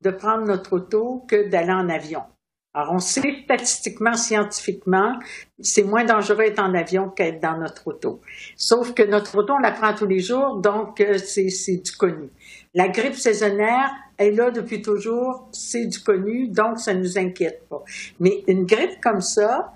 de 0.00 0.10
prendre 0.10 0.44
notre 0.46 0.76
auto 0.76 1.24
que 1.28 1.48
d'aller 1.48 1.72
en 1.72 1.88
avion. 1.90 2.22
Alors, 2.74 2.92
on 2.92 2.98
sait 2.98 3.42
statistiquement, 3.44 4.14
scientifiquement, 4.14 5.16
c'est 5.60 5.84
moins 5.84 6.04
dangereux 6.04 6.44
d'être 6.46 6.58
en 6.58 6.74
avion 6.74 7.08
qu'être 7.08 7.40
dans 7.40 7.56
notre 7.56 7.86
auto. 7.86 8.20
Sauf 8.56 8.94
que 8.94 9.04
notre 9.04 9.38
auto, 9.38 9.54
on 9.54 9.60
la 9.60 9.70
prend 9.70 9.94
tous 9.94 10.06
les 10.06 10.18
jours, 10.18 10.56
donc 10.56 11.00
euh, 11.00 11.16
c'est 11.18 11.76
du 11.76 11.92
connu. 11.92 12.30
La 12.74 12.88
grippe 12.88 13.14
saisonnière 13.14 13.92
est 14.18 14.32
là 14.32 14.50
depuis 14.50 14.82
toujours, 14.82 15.48
c'est 15.52 15.86
du 15.86 16.00
connu, 16.00 16.48
donc 16.48 16.80
ça 16.80 16.94
ne 16.94 16.98
nous 16.98 17.16
inquiète 17.16 17.62
pas. 17.68 17.84
Mais 18.18 18.42
une 18.48 18.64
grippe 18.64 19.00
comme 19.00 19.20
ça, 19.20 19.72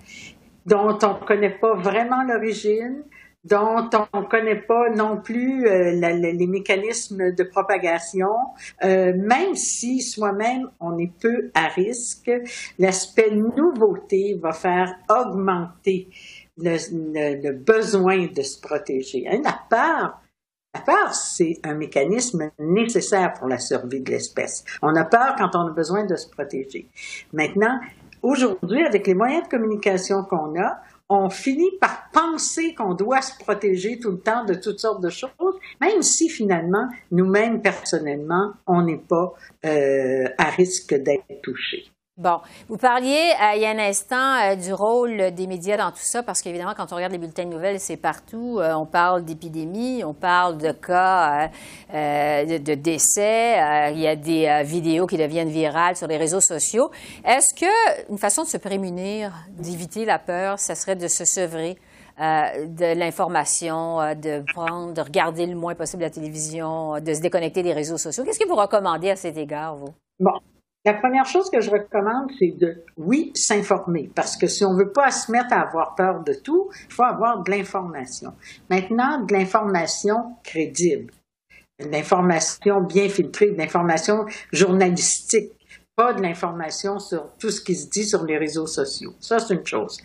dont 0.67 0.99
on 1.01 1.21
ne 1.21 1.25
connaît 1.25 1.57
pas 1.57 1.75
vraiment 1.75 2.25
l'origine, 2.25 3.05
dont 3.45 3.89
on 4.13 4.21
ne 4.21 4.27
connaît 4.27 4.61
pas 4.61 4.91
non 4.91 5.21
plus 5.21 5.67
euh, 5.67 5.93
les 5.93 6.47
mécanismes 6.47 7.33
de 7.33 7.43
propagation, 7.45 8.35
euh, 8.85 9.13
même 9.17 9.55
si 9.55 10.01
soi-même 10.01 10.69
on 10.81 10.99
est 10.99 11.13
peu 11.21 11.51
à 11.55 11.69
risque, 11.69 12.31
l'aspect 12.79 13.31
nouveauté 13.31 14.39
va 14.43 14.53
faire 14.53 14.95
augmenter 15.09 16.09
le, 16.59 17.53
besoin 17.53 18.27
de 18.27 18.43
se 18.43 18.61
protéger. 18.61 19.27
Hein, 19.29 19.41
la 19.45 19.59
peur, 19.71 20.21
la 20.75 20.81
peur, 20.81 21.15
c'est 21.15 21.61
un 21.63 21.75
mécanisme 21.75 22.51
nécessaire 22.59 23.33
pour 23.35 23.49
la 23.49 23.59
survie 23.59 24.01
de 24.01 24.11
l'espèce. 24.11 24.65
On 24.83 24.95
a 24.97 25.05
peur 25.05 25.37
quand 25.39 25.55
on 25.55 25.69
a 25.69 25.71
besoin 25.71 26.05
de 26.05 26.17
se 26.17 26.29
protéger. 26.29 26.89
Maintenant, 27.33 27.79
aujourd'hui, 28.23 28.85
avec 28.85 29.07
les 29.07 29.15
moyens 29.15 29.45
de 29.45 29.49
communication 29.49 30.25
qu'on 30.25 30.61
a, 30.61 30.83
on 31.09 31.31
finit 31.31 31.71
par 31.81 32.11
penser 32.13 32.75
qu'on 32.75 32.95
doit 32.95 33.23
se 33.23 33.37
protéger 33.39 33.99
tout 33.99 34.11
le 34.11 34.21
temps 34.21 34.45
de 34.45 34.55
toutes 34.55 34.79
sortes 34.79 35.03
de 35.03 35.11
choses, 35.11 35.31
même 35.81 36.03
si 36.03 36.29
finalement, 36.29 36.89
nous-mêmes 37.11 37.63
personnellement, 37.63 38.53
on 38.67 38.83
n'est 38.83 38.99
pas 38.99 39.35
euh, 39.65 40.29
à 40.37 40.51
risque 40.51 40.95
d'être 40.95 41.41
touchés. 41.43 41.91
Bon, 42.19 42.41
vous 42.67 42.79
parliez 42.79 43.31
euh, 43.41 43.55
il 43.55 43.63
y 43.63 43.65
a 43.65 43.71
un 43.71 43.79
instant 43.79 44.17
euh, 44.17 44.57
du 44.57 44.73
rôle 44.73 45.31
des 45.31 45.47
médias 45.47 45.77
dans 45.77 45.93
tout 45.93 45.99
ça, 46.01 46.25
parce 46.25 46.43
qu'évidemment, 46.43 46.73
quand 46.77 46.93
on 46.93 46.97
regarde 46.97 47.13
les 47.13 47.19
bulletins 47.19 47.45
de 47.45 47.51
nouvelles, 47.51 47.79
c'est 47.79 47.97
partout. 47.97 48.59
Euh, 48.59 48.73
on 48.73 48.87
parle 48.87 49.25
d'épidémie, 49.25 50.03
on 50.03 50.15
parle 50.15 50.59
de 50.59 50.73
cas 50.73 51.49
de, 51.93 52.75
décès. 52.75 53.93
il 53.93 54.01
y 54.01 54.09
a 54.09 54.17
des 54.17 54.63
vidéos 54.65 55.07
qui 55.07 55.17
deviennent 55.17 55.49
virales 55.49 55.95
sur 55.95 56.09
les 56.09 56.17
réseaux 56.17 56.41
sociaux. 56.41 56.91
Est-ce 57.25 57.55
que 57.55 58.11
une 58.11 58.19
façon 58.19 58.43
de 58.43 58.49
se 58.49 58.57
prémunir, 58.57 59.33
d'éviter 59.51 60.05
la 60.05 60.19
peur, 60.19 60.59
ça 60.59 60.75
serait 60.75 60.97
de 60.97 61.07
se 61.07 61.25
sevrer 61.25 61.79
de 62.19 62.99
l'information, 62.99 63.99
de 64.17 64.43
prendre, 64.53 64.93
de 64.93 65.01
regarder 65.01 65.47
le 65.47 65.55
moins 65.55 65.77
possible 65.77 66.03
la 66.03 66.11
télévision, 66.11 66.99
de 66.99 67.15
se 67.15 67.21
déconnecter 67.21 67.63
des 67.63 67.73
réseaux 67.73 67.99
sociaux? 67.99 68.25
Qu'est-ce 68.25 68.41
que 68.41 68.49
vous 68.49 68.57
recommandez 68.57 69.11
à 69.11 69.17
cet 69.17 69.37
égard, 69.37 69.77
vous? 69.77 69.95
Bon, 70.19 70.41
la 70.89 70.95
première 70.95 71.27
chose 71.27 71.51
que 71.51 71.61
je 71.61 71.71
recommande, 71.71 72.31
c'est 72.39 72.57
de, 72.59 72.83
oui, 72.97 73.31
s'informer, 73.35 74.11
parce 74.15 74.39
que 74.39 74.47
si 74.47 74.65
on 74.65 74.73
ne 74.73 74.79
veut 74.79 74.91
pas 74.91 75.11
se 75.11 75.31
mettre 75.31 75.53
à 75.53 75.61
avoir 75.61 75.95
peur 75.95 76.25
de 76.25 76.33
tout, 76.33 76.71
il 76.89 76.95
faut 76.95 77.03
avoir 77.03 77.43
de 77.43 77.51
l'information. 77.51 78.33
Maintenant, 78.71 79.23
de 79.23 79.35
l'information 79.35 80.37
crédible, 80.43 81.13
de 81.79 81.91
l'information 81.91 82.81
bien 82.81 83.11
filtrée, 83.11 83.51
de 83.51 83.59
l'information 83.59 84.25
journalistique 84.51 85.58
pas 85.99 86.13
de 86.13 86.23
l'information 86.23 87.01
sur 87.01 87.35
tout 87.41 87.51
ce 87.51 87.61
qui 87.61 87.75
se 87.75 87.91
dit 87.91 88.05
sur 88.05 88.25
les 88.25 88.39
réseaux 88.39 88.69
sociaux. 88.69 89.15
Ça, 89.19 89.41
c'est 89.41 89.55
une 89.55 89.67
chose. 89.67 89.99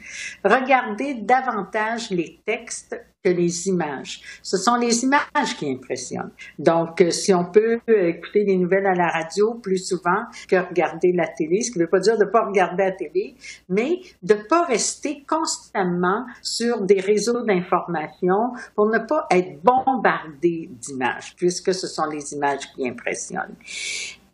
Regardez 0.44 1.14
davantage 1.14 2.10
les 2.10 2.42
textes 2.44 3.00
que 3.24 3.30
les 3.30 3.68
images. 3.68 4.24
Ce 4.42 4.58
sont 4.58 4.76
les 4.76 5.04
images 5.04 5.56
qui 5.56 5.70
impressionnent. 5.72 6.32
Donc, 6.58 7.00
euh, 7.00 7.12
si 7.12 7.32
on 7.32 7.46
peut 7.46 7.80
écouter 7.88 8.44
les 8.44 8.58
nouvelles 8.58 8.88
à 8.88 8.96
la 8.96 9.08
radio 9.08 9.54
plus 9.54 9.78
souvent 9.78 10.24
que 10.50 10.56
regarder 10.56 11.14
la 11.14 11.28
télé, 11.28 11.62
ce 11.62 11.70
qui 11.70 11.78
ne 11.78 11.84
veut 11.84 11.90
pas 11.92 12.00
dire 12.00 12.18
de 12.18 12.26
ne 12.26 12.30
pas 12.30 12.48
regarder 12.48 12.86
la 12.86 12.92
télé, 12.92 13.36
mais 13.70 14.00
de 14.24 14.34
ne 14.34 14.42
pas 14.42 14.66
rester 14.66 15.24
constamment 15.30 16.26
sur 16.42 16.82
des 16.82 17.02
réseaux 17.02 17.44
d'information 17.44 18.54
pour 18.74 18.88
ne 18.88 18.98
pas 18.98 19.28
être 19.30 19.62
bombardé 19.62 20.72
d'images, 20.72 21.36
puisque 21.38 21.72
ce 21.72 21.86
sont 21.86 22.08
les 22.08 22.34
images 22.34 22.74
qui 22.74 22.90
impressionnent. 22.90 23.56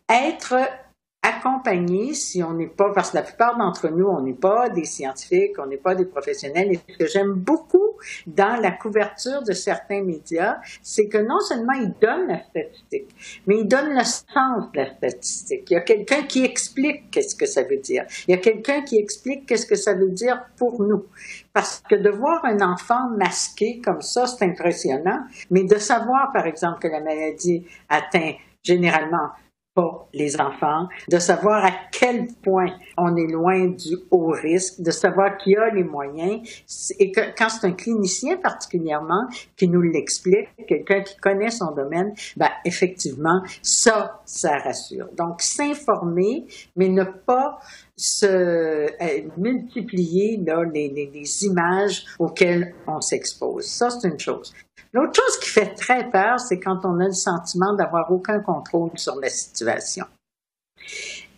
Être 0.08 0.56
accompagner 1.36 2.14
si 2.14 2.42
on 2.42 2.52
n'est 2.52 2.66
pas, 2.66 2.92
parce 2.92 3.10
que 3.10 3.16
la 3.16 3.22
plupart 3.22 3.56
d'entre 3.56 3.88
nous, 3.88 4.06
on 4.06 4.20
n'est 4.20 4.32
pas 4.32 4.68
des 4.68 4.84
scientifiques, 4.84 5.58
on 5.58 5.66
n'est 5.66 5.76
pas 5.76 5.94
des 5.94 6.04
professionnels. 6.04 6.72
Et 6.72 6.80
ce 6.88 6.98
que 6.98 7.06
j'aime 7.06 7.32
beaucoup 7.32 7.96
dans 8.26 8.60
la 8.60 8.70
couverture 8.70 9.42
de 9.42 9.52
certains 9.52 10.02
médias, 10.02 10.58
c'est 10.82 11.08
que 11.08 11.18
non 11.18 11.40
seulement 11.40 11.72
ils 11.72 11.94
donnent 12.00 12.28
la 12.28 12.42
statistique, 12.42 13.08
mais 13.46 13.58
ils 13.60 13.68
donnent 13.68 13.94
le 13.94 14.04
sens 14.04 14.70
de 14.72 14.80
la 14.80 14.94
statistique. 14.94 15.70
Il 15.70 15.74
y 15.74 15.76
a 15.76 15.80
quelqu'un 15.80 16.22
qui 16.22 16.44
explique 16.44 17.10
qu'est-ce 17.10 17.34
que 17.34 17.46
ça 17.46 17.62
veut 17.62 17.78
dire. 17.78 18.04
Il 18.26 18.32
y 18.32 18.34
a 18.34 18.38
quelqu'un 18.38 18.82
qui 18.82 18.98
explique 18.98 19.46
qu'est-ce 19.46 19.66
que 19.66 19.76
ça 19.76 19.94
veut 19.94 20.10
dire 20.10 20.42
pour 20.56 20.82
nous. 20.82 21.06
Parce 21.52 21.82
que 21.88 21.94
de 21.94 22.10
voir 22.10 22.44
un 22.44 22.60
enfant 22.60 23.08
masqué 23.16 23.80
comme 23.80 24.02
ça, 24.02 24.26
c'est 24.26 24.44
impressionnant, 24.44 25.20
mais 25.50 25.64
de 25.64 25.76
savoir, 25.76 26.32
par 26.32 26.46
exemple, 26.46 26.80
que 26.80 26.88
la 26.88 27.00
maladie 27.00 27.64
atteint 27.88 28.34
généralement 28.62 29.30
pas 29.74 30.08
les 30.12 30.40
enfants, 30.40 30.88
de 31.08 31.18
savoir 31.18 31.64
à 31.64 31.70
quel 31.92 32.28
point 32.42 32.72
on 32.96 33.16
est 33.16 33.30
loin 33.30 33.68
du 33.68 33.96
haut 34.10 34.30
risque, 34.30 34.80
de 34.80 34.90
savoir 34.90 35.36
qui 35.38 35.56
a 35.56 35.70
les 35.70 35.84
moyens, 35.84 36.40
et 36.98 37.12
quand 37.12 37.48
c'est 37.48 37.66
un 37.66 37.72
clinicien 37.72 38.36
particulièrement 38.36 39.28
qui 39.56 39.68
nous 39.68 39.82
l'explique, 39.82 40.48
quelqu'un 40.66 41.02
qui 41.02 41.16
connaît 41.16 41.50
son 41.50 41.72
domaine, 41.72 42.12
ben 42.36 42.50
effectivement, 42.64 43.42
ça, 43.62 44.20
ça 44.24 44.58
rassure. 44.58 45.08
Donc, 45.16 45.40
s'informer, 45.40 46.46
mais 46.76 46.88
ne 46.88 47.04
pas 47.04 47.58
se 48.00 48.26
euh, 48.26 48.88
multiplier 49.36 50.38
là, 50.38 50.62
les, 50.64 51.44
images 51.44 52.04
auxquelles 52.18 52.74
on 52.86 53.00
s'expose. 53.00 53.66
Ça, 53.66 53.90
c'est 53.90 54.08
une 54.08 54.18
chose. 54.18 54.52
L'autre 54.92 55.20
chose 55.22 55.38
qui 55.40 55.50
fait 55.50 55.74
très 55.74 56.10
peur, 56.10 56.40
c'est 56.40 56.58
quand 56.58 56.84
on 56.84 56.98
a 57.00 57.06
le 57.06 57.12
sentiment 57.12 57.74
d'avoir 57.74 58.10
aucun 58.10 58.40
contrôle 58.40 58.90
sur 58.96 59.16
la 59.20 59.28
situation. 59.28 60.06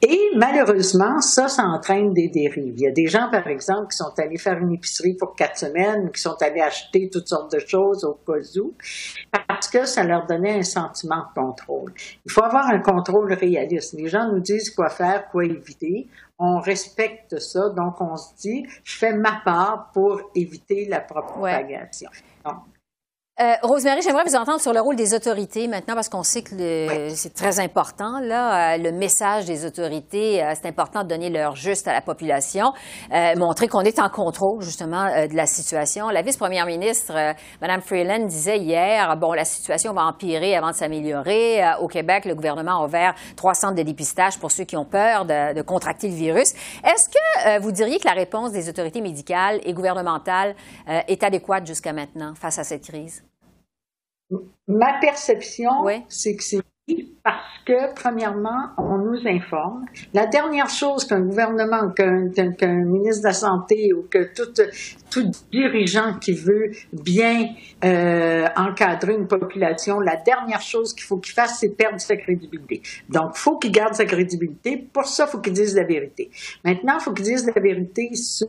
Et 0.05 0.31
malheureusement, 0.35 1.21
ça, 1.21 1.47
ça 1.47 1.63
entraîne 1.63 2.13
des 2.13 2.27
dérives. 2.27 2.75
Il 2.77 2.81
y 2.81 2.89
a 2.89 2.91
des 2.91 3.07
gens, 3.07 3.31
par 3.31 3.47
exemple, 3.47 3.93
qui 3.93 3.99
sont 3.99 4.13
allés 4.19 4.37
faire 4.37 4.59
une 4.59 4.73
épicerie 4.73 5.15
pour 5.15 5.37
quatre 5.37 5.57
semaines, 5.57 6.11
qui 6.11 6.21
sont 6.21 6.35
allés 6.43 6.61
acheter 6.61 7.09
toutes 7.09 7.29
sortes 7.29 7.53
de 7.53 7.61
choses 7.61 8.05
au 8.05 8.15
cas 8.15 8.41
où, 8.59 8.75
parce 9.47 9.69
que 9.69 9.85
ça 9.85 10.03
leur 10.03 10.27
donnait 10.27 10.59
un 10.59 10.63
sentiment 10.63 11.19
de 11.19 11.41
contrôle. 11.41 11.93
Il 12.27 12.33
faut 12.33 12.43
avoir 12.43 12.67
un 12.67 12.81
contrôle 12.81 13.33
réaliste. 13.33 13.95
Les 13.95 14.09
gens 14.09 14.27
nous 14.27 14.41
disent 14.41 14.71
quoi 14.71 14.89
faire, 14.89 15.29
quoi 15.31 15.45
éviter. 15.45 16.09
On 16.37 16.59
respecte 16.59 17.39
ça, 17.39 17.69
donc 17.69 18.01
on 18.01 18.17
se 18.17 18.35
dit, 18.41 18.67
je 18.83 18.99
fais 18.99 19.13
ma 19.13 19.41
part 19.45 19.91
pour 19.95 20.21
éviter 20.35 20.89
la 20.89 21.01
propagation. 21.01 22.11
Euh, 23.43 23.55
Rosemary, 23.63 24.03
j'aimerais 24.03 24.23
vous 24.25 24.37
entendre 24.37 24.61
sur 24.61 24.73
le 24.73 24.81
rôle 24.81 24.95
des 24.95 25.15
autorités 25.15 25.67
maintenant 25.67 25.95
parce 25.95 26.09
qu'on 26.09 26.23
sait 26.23 26.43
que 26.43 27.09
c'est 27.09 27.35
très 27.35 27.59
important. 27.59 28.21
Là, 28.21 28.75
euh, 28.75 28.77
le 28.77 28.93
message 28.93 29.47
des 29.47 29.65
autorités, 29.65 30.45
euh, 30.45 30.53
c'est 30.55 30.69
important 30.69 31.03
de 31.03 31.09
donner 31.09 31.29
l'heure 31.29 31.57
juste 31.57 31.89
à 31.89 31.93
la 31.93 32.03
population, 32.03 32.73
euh, 33.13 33.35
montrer 33.37 33.67
qu'on 33.67 33.81
est 33.81 33.99
en 33.99 34.09
contrôle 34.11 34.63
justement 34.63 35.07
de 35.07 35.35
la 35.35 35.47
situation. 35.47 36.09
La 36.11 36.23
vice-première 36.23 36.67
ministre, 36.67 37.15
Mme 37.61 37.81
Freeland, 37.81 38.27
disait 38.27 38.59
hier, 38.59 39.17
bon, 39.17 39.33
la 39.33 39.45
situation 39.45 39.93
va 39.93 40.03
empirer 40.03 40.55
avant 40.55 40.71
de 40.71 40.77
s'améliorer. 40.77 41.63
au 41.81 41.89
Québec, 41.89 42.27
le 42.27 42.37
gouvernement 42.37 42.83
a 42.83 42.85
ouvert 42.85 43.15
trois 43.35 43.55
centres 43.55 43.75
de 43.75 43.83
dépistage 43.83 44.39
pour 44.39 44.53
ceux 44.53 44.65
qui 44.65 44.77
ont 44.77 44.85
peur 44.85 45.25
de, 45.25 45.55
de 45.55 45.63
contracter 45.63 46.09
le 46.09 46.15
virus. 46.15 46.53
Est-ce 46.85 47.09
que 47.09 47.59
vous 47.61 47.73
diriez 47.73 47.99
que 47.99 48.07
la 48.07 48.15
réponse 48.15 48.53
des 48.53 48.69
autorités 48.69 49.01
médicales 49.01 49.61
et 49.65 49.73
gouvernementales 49.73 50.55
est 50.87 51.25
adéquate 51.25 51.67
jusqu'à 51.67 51.93
maintenant 51.93 52.35
face 52.35 52.59
à 52.59 52.65
cette 52.65 52.85
crise? 52.85 53.23
Ma 54.69 54.99
perception, 55.01 55.71
c'est 56.09 56.37
que 56.37 56.43
c'est 56.43 56.63
parce 57.23 57.59
que, 57.65 57.95
premièrement, 57.95 58.71
on 58.79 58.99
nous 58.99 59.27
informe. 59.27 59.85
La 60.13 60.27
dernière 60.27 60.69
chose 60.69 61.05
qu'un 61.05 61.21
gouvernement, 61.21 61.91
qu'un 61.91 62.85
ministre 62.85 63.23
de 63.23 63.27
la 63.29 63.33
Santé 63.33 63.93
ou 63.93 64.03
que 64.11 64.35
tout, 64.35 64.53
tout 65.11 65.31
dirigeant 65.53 66.19
qui 66.19 66.33
veut 66.33 66.73
bien 66.93 67.49
euh, 67.85 68.49
encadrer 68.57 69.15
une 69.15 69.29
population, 69.29 70.01
la 70.01 70.17
dernière 70.17 70.61
chose 70.61 70.95
qu'il 70.95 71.05
faut 71.05 71.19
qu'il 71.19 71.35
fasse, 71.35 71.61
c'est 71.61 71.77
perdre 71.77 72.01
sa 72.01 72.17
crédibilité. 72.17 72.83
Donc, 73.09 73.33
il 73.37 73.39
faut 73.39 73.59
qu'il 73.59 73.71
garde 73.71 73.95
sa 73.95 74.05
crédibilité. 74.05 74.77
Pour 74.93 75.07
ça, 75.07 75.27
il 75.29 75.31
faut 75.31 75.39
qu'il 75.39 75.53
dise 75.53 75.77
la 75.77 75.85
vérité. 75.85 76.31
Maintenant, 76.65 76.95
il 76.99 77.03
faut 77.03 77.13
qu'il 77.13 77.27
dise 77.27 77.47
la 77.47 77.61
vérité 77.61 78.11
sur 78.15 78.49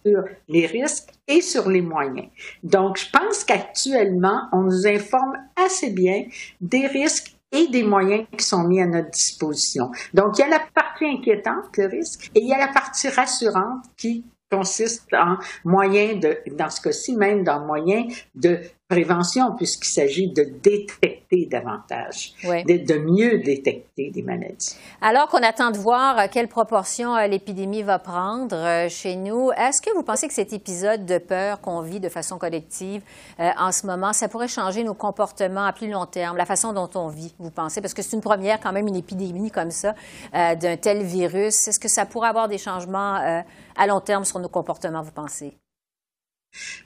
les 0.49 0.65
risques 0.65 1.09
et 1.27 1.41
sur 1.41 1.69
les 1.69 1.81
moyens. 1.81 2.27
Donc, 2.63 2.97
je 2.97 3.05
pense 3.11 3.43
qu'actuellement, 3.43 4.47
on 4.51 4.63
nous 4.63 4.87
informe 4.87 5.33
assez 5.55 5.91
bien 5.91 6.23
des 6.59 6.87
risques 6.87 7.35
et 7.53 7.67
des 7.67 7.83
moyens 7.83 8.25
qui 8.37 8.43
sont 8.43 8.63
mis 8.63 8.81
à 8.81 8.87
notre 8.87 9.11
disposition. 9.11 9.91
Donc, 10.13 10.37
il 10.37 10.41
y 10.41 10.43
a 10.43 10.49
la 10.49 10.61
partie 10.73 11.05
inquiétante, 11.05 11.77
le 11.77 11.85
risque, 11.85 12.31
et 12.35 12.41
il 12.41 12.47
y 12.47 12.53
a 12.53 12.57
la 12.57 12.67
partie 12.67 13.07
rassurante 13.07 13.85
qui 13.95 14.25
consiste 14.51 15.07
en 15.13 15.37
moyens 15.63 16.19
de, 16.19 16.37
dans 16.55 16.69
ce 16.69 16.81
cas-ci 16.81 17.15
même, 17.15 17.43
dans 17.43 17.65
moyens 17.65 18.13
de 18.35 18.59
prévention, 18.93 19.55
puisqu'il 19.55 19.89
s'agit 19.89 20.27
de 20.27 20.43
détecter 20.43 21.47
davantage, 21.49 22.33
de, 22.43 22.97
mieux 22.97 23.39
détecter 23.39 24.11
des 24.11 24.21
maladies. 24.21 24.75
Alors 25.01 25.27
qu'on 25.27 25.41
attend 25.41 25.71
de 25.71 25.77
voir 25.77 26.19
euh, 26.19 26.25
quelle 26.31 26.47
proportion 26.47 27.15
euh, 27.15 27.27
l'épidémie 27.27 27.81
va 27.81 27.99
prendre 27.99 28.55
euh, 28.55 28.89
chez 28.89 29.15
nous, 29.15 29.51
est-ce 29.51 29.81
que 29.81 29.93
vous 29.95 30.03
pensez 30.03 30.27
que 30.27 30.33
cet 30.33 30.53
épisode 30.53 31.05
de 31.05 31.17
peur 31.17 31.59
qu'on 31.61 31.81
vit 31.81 31.99
de 31.99 32.09
façon 32.09 32.37
collective 32.37 33.01
en 33.39 33.71
ce 33.71 33.87
moment, 33.87 34.13
ça 34.13 34.27
pourrait 34.27 34.47
changer 34.47 34.83
nos 34.83 34.93
comportements 34.93 35.65
à 35.65 35.73
plus 35.73 35.89
long 35.89 36.05
terme, 36.05 36.37
la 36.37 36.45
façon 36.45 36.73
dont 36.73 36.89
on 36.95 37.07
vit, 37.07 37.33
vous 37.39 37.49
pensez? 37.49 37.81
Parce 37.81 37.93
que 37.93 38.01
c'est 38.01 38.15
une 38.15 38.21
première 38.21 38.59
quand 38.59 38.71
même, 38.71 38.87
une 38.87 38.95
épidémie 38.95 39.51
comme 39.51 39.71
ça, 39.71 39.95
d'un 40.33 40.77
tel 40.77 41.03
virus. 41.03 41.67
Est-ce 41.67 41.79
que 41.79 41.87
ça 41.87 42.05
pourrait 42.05 42.29
avoir 42.29 42.47
des 42.47 42.57
changements 42.57 43.43
à 43.75 43.87
long 43.87 43.99
terme 43.99 44.23
sur 44.23 44.39
nos 44.39 44.49
comportements, 44.49 45.01
vous 45.01 45.11
pensez? 45.11 45.57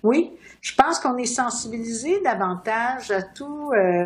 Oui, 0.03 0.31
je 0.61 0.73
pense 0.75 0.99
qu'on 0.99 1.17
est 1.17 1.25
sensibilisé 1.25 2.21
davantage 2.21 3.11
à 3.11 3.21
tout, 3.21 3.71
euh, 3.73 4.05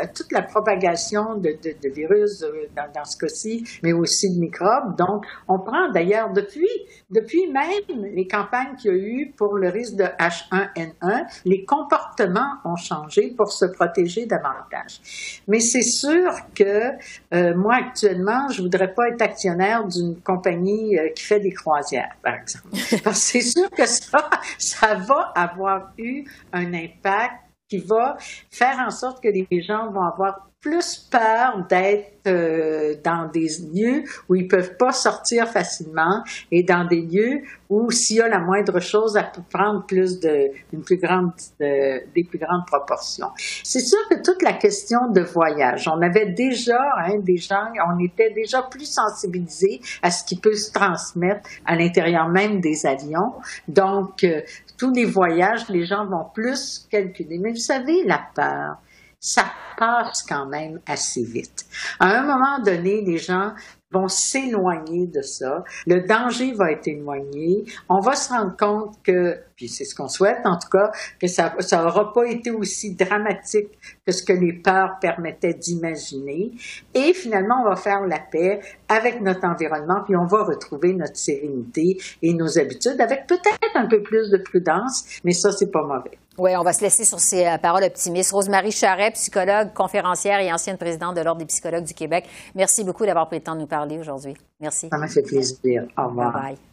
à 0.00 0.06
toute 0.06 0.32
la 0.32 0.42
propagation 0.42 1.34
de, 1.34 1.50
de, 1.62 1.74
de 1.82 1.88
virus 1.92 2.42
euh, 2.42 2.68
dans, 2.76 2.90
dans, 2.92 3.04
ce 3.04 3.16
cas-ci, 3.16 3.64
mais 3.82 3.92
aussi 3.92 4.34
de 4.34 4.38
microbes. 4.38 4.96
Donc, 4.96 5.24
on 5.48 5.58
prend 5.58 5.90
d'ailleurs 5.90 6.32
depuis, 6.32 6.68
depuis 7.10 7.48
même 7.48 8.04
les 8.14 8.26
campagnes 8.26 8.76
qu'il 8.76 8.90
y 8.90 8.94
a 8.94 8.96
eu 8.96 9.32
pour 9.36 9.56
le 9.56 9.68
risque 9.68 9.96
de 9.96 10.04
H1N1, 10.04 11.26
les 11.44 11.64
comportements 11.64 12.54
ont 12.64 12.76
changé 12.76 13.32
pour 13.36 13.52
se 13.52 13.66
protéger 13.66 14.26
davantage. 14.26 15.42
Mais 15.48 15.60
c'est 15.60 15.82
sûr 15.82 16.32
que 16.54 16.90
euh, 17.34 17.54
moi 17.56 17.76
actuellement, 17.76 18.48
je 18.48 18.62
voudrais 18.62 18.92
pas 18.92 19.08
être 19.08 19.22
actionnaire 19.22 19.86
d'une 19.86 20.20
compagnie 20.20 20.96
qui 21.14 21.24
fait 21.24 21.40
des 21.40 21.52
croisières, 21.52 22.16
par 22.22 22.34
exemple, 22.34 22.68
parce 23.04 23.32
que 23.32 23.40
c'est 23.40 23.40
sûr 23.40 23.70
que 23.70 23.86
ça, 23.86 24.30
ça 24.58 24.99
va 25.00 25.32
avoir 25.34 25.92
eu 25.98 26.24
un 26.52 26.72
impact 26.74 27.34
qui 27.68 27.78
va 27.78 28.16
faire 28.50 28.78
en 28.78 28.90
sorte 28.90 29.22
que 29.22 29.28
les 29.28 29.62
gens 29.62 29.90
vont 29.90 30.02
avoir 30.02 30.49
plus 30.60 31.08
peur 31.10 31.66
d'être 31.70 32.10
euh, 32.26 32.94
dans 33.02 33.30
des 33.32 33.48
lieux 33.72 34.04
où 34.28 34.34
ils 34.34 34.46
peuvent 34.46 34.76
pas 34.76 34.92
sortir 34.92 35.48
facilement 35.48 36.22
et 36.50 36.62
dans 36.62 36.84
des 36.84 37.00
lieux 37.00 37.40
où 37.70 37.90
s'il 37.90 38.16
y 38.16 38.20
a 38.20 38.28
la 38.28 38.40
moindre 38.40 38.78
chose 38.78 39.16
à 39.16 39.22
prendre 39.22 39.86
plus 39.86 40.20
de 40.20 40.50
une 40.74 40.82
plus 40.82 40.98
grande 40.98 41.32
euh, 41.62 42.00
des 42.14 42.24
plus 42.24 42.38
grandes 42.38 42.66
proportions. 42.66 43.28
C'est 43.64 43.80
sûr 43.80 43.98
que 44.10 44.16
toute 44.22 44.42
la 44.42 44.52
question 44.52 45.10
de 45.10 45.22
voyage, 45.22 45.88
on 45.88 46.02
avait 46.02 46.32
déjà 46.32 46.78
hein, 46.98 47.18
des 47.20 47.38
gens, 47.38 47.64
on 47.88 47.98
était 48.04 48.30
déjà 48.34 48.62
plus 48.62 48.84
sensibilisés 48.84 49.80
à 50.02 50.10
ce 50.10 50.24
qui 50.24 50.38
peut 50.38 50.56
se 50.56 50.72
transmettre 50.72 51.48
à 51.64 51.74
l'intérieur 51.74 52.28
même 52.28 52.60
des 52.60 52.84
avions. 52.84 53.32
Donc 53.66 54.24
euh, 54.24 54.42
tous 54.76 54.92
les 54.92 55.06
voyages, 55.06 55.68
les 55.70 55.86
gens 55.86 56.04
vont 56.04 56.26
plus 56.34 56.86
calculer. 56.90 57.38
Mais 57.38 57.50
vous 57.50 57.56
savez, 57.56 58.04
la 58.04 58.20
peur, 58.34 58.76
ça 59.20 59.44
passe 59.76 60.22
quand 60.22 60.46
même 60.46 60.80
assez 60.86 61.22
vite. 61.22 61.66
À 61.98 62.18
un 62.18 62.22
moment 62.22 62.58
donné, 62.58 63.02
les 63.02 63.18
gens 63.18 63.52
vont 63.92 64.08
s'éloigner 64.08 65.06
de 65.06 65.20
ça. 65.20 65.64
Le 65.86 66.06
danger 66.06 66.52
va 66.52 66.72
être 66.72 66.86
éloigné. 66.88 67.64
On 67.88 68.00
va 68.00 68.14
se 68.14 68.32
rendre 68.32 68.56
compte 68.56 68.96
que, 69.02 69.38
puis 69.60 69.68
c'est 69.68 69.84
ce 69.84 69.94
qu'on 69.94 70.08
souhaite 70.08 70.40
en 70.46 70.56
tout 70.56 70.70
cas, 70.70 70.90
que 71.20 71.26
ça 71.26 71.54
ça 71.58 71.84
aura 71.84 72.14
pas 72.14 72.24
été 72.24 72.50
aussi 72.50 72.94
dramatique 72.94 73.68
que 74.06 74.12
ce 74.12 74.22
que 74.22 74.32
les 74.32 74.54
peurs 74.54 74.98
permettaient 75.02 75.52
d'imaginer. 75.52 76.52
Et 76.94 77.12
finalement, 77.12 77.56
on 77.60 77.68
va 77.68 77.76
faire 77.76 78.00
la 78.06 78.20
paix 78.20 78.60
avec 78.88 79.20
notre 79.20 79.44
environnement, 79.44 80.02
puis 80.06 80.16
on 80.16 80.24
va 80.24 80.44
retrouver 80.44 80.94
notre 80.94 81.16
sérénité 81.16 81.98
et 82.22 82.32
nos 82.32 82.58
habitudes 82.58 82.98
avec 83.02 83.26
peut-être 83.26 83.76
un 83.76 83.86
peu 83.86 84.02
plus 84.02 84.30
de 84.30 84.38
prudence, 84.38 85.20
mais 85.24 85.32
ça, 85.32 85.52
c'est 85.52 85.70
pas 85.70 85.82
mauvais. 85.82 86.16
Oui, 86.38 86.56
on 86.56 86.62
va 86.62 86.72
se 86.72 86.80
laisser 86.80 87.04
sur 87.04 87.20
ces 87.20 87.46
euh, 87.46 87.58
paroles 87.58 87.84
optimistes. 87.84 88.32
Rosemary 88.32 88.72
Charret, 88.72 89.10
psychologue, 89.10 89.74
conférencière 89.74 90.40
et 90.40 90.50
ancienne 90.50 90.78
présidente 90.78 91.16
de 91.16 91.20
l'Ordre 91.20 91.40
des 91.40 91.46
psychologues 91.46 91.84
du 91.84 91.92
Québec. 91.92 92.26
Merci 92.54 92.82
beaucoup 92.82 93.04
d'avoir 93.04 93.28
pris 93.28 93.36
le 93.36 93.42
temps 93.42 93.56
de 93.56 93.60
nous 93.60 93.66
parler 93.66 93.98
aujourd'hui. 93.98 94.34
Merci. 94.58 94.88
Ça 94.88 94.96
m'a 94.96 95.08
fait 95.08 95.22
plaisir. 95.22 95.84
Au 95.98 96.08
revoir. 96.08 96.32
Bye 96.32 96.42
bye. 96.42 96.69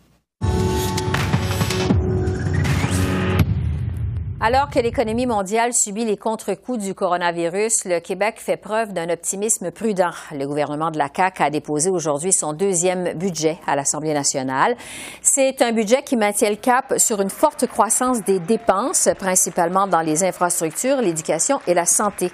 Alors 4.39 4.69
que 4.69 4.77
l'économie 4.77 5.25
mondiale 5.25 5.73
subit 5.73 6.05
les 6.05 6.15
contre-coups 6.15 6.77
du 6.77 6.93
coronavirus, 6.93 7.85
le 7.85 7.99
Québec 7.99 8.35
fait 8.37 8.55
preuve 8.55 8.93
d'un 8.93 9.09
optimisme 9.09 9.71
prudent. 9.71 10.11
Le 10.31 10.45
gouvernement 10.45 10.91
de 10.91 10.99
la 10.99 11.09
CAQ 11.11 11.41
a 11.41 11.49
déposé 11.49 11.89
aujourd'hui 11.89 12.31
son 12.31 12.53
deuxième 12.53 13.13
budget 13.13 13.57
à 13.65 13.75
l'Assemblée 13.75 14.13
nationale. 14.13 14.77
C'est 15.23 15.63
un 15.63 15.71
budget 15.71 16.03
qui 16.03 16.17
maintient 16.17 16.51
le 16.51 16.55
cap 16.55 16.93
sur 16.97 17.19
une 17.19 17.31
forte 17.31 17.65
croissance 17.65 18.23
des 18.25 18.37
dépenses, 18.37 19.09
principalement 19.17 19.87
dans 19.87 20.01
les 20.01 20.23
infrastructures, 20.23 21.01
l'éducation 21.01 21.59
et 21.65 21.73
la 21.73 21.87
santé. 21.87 22.31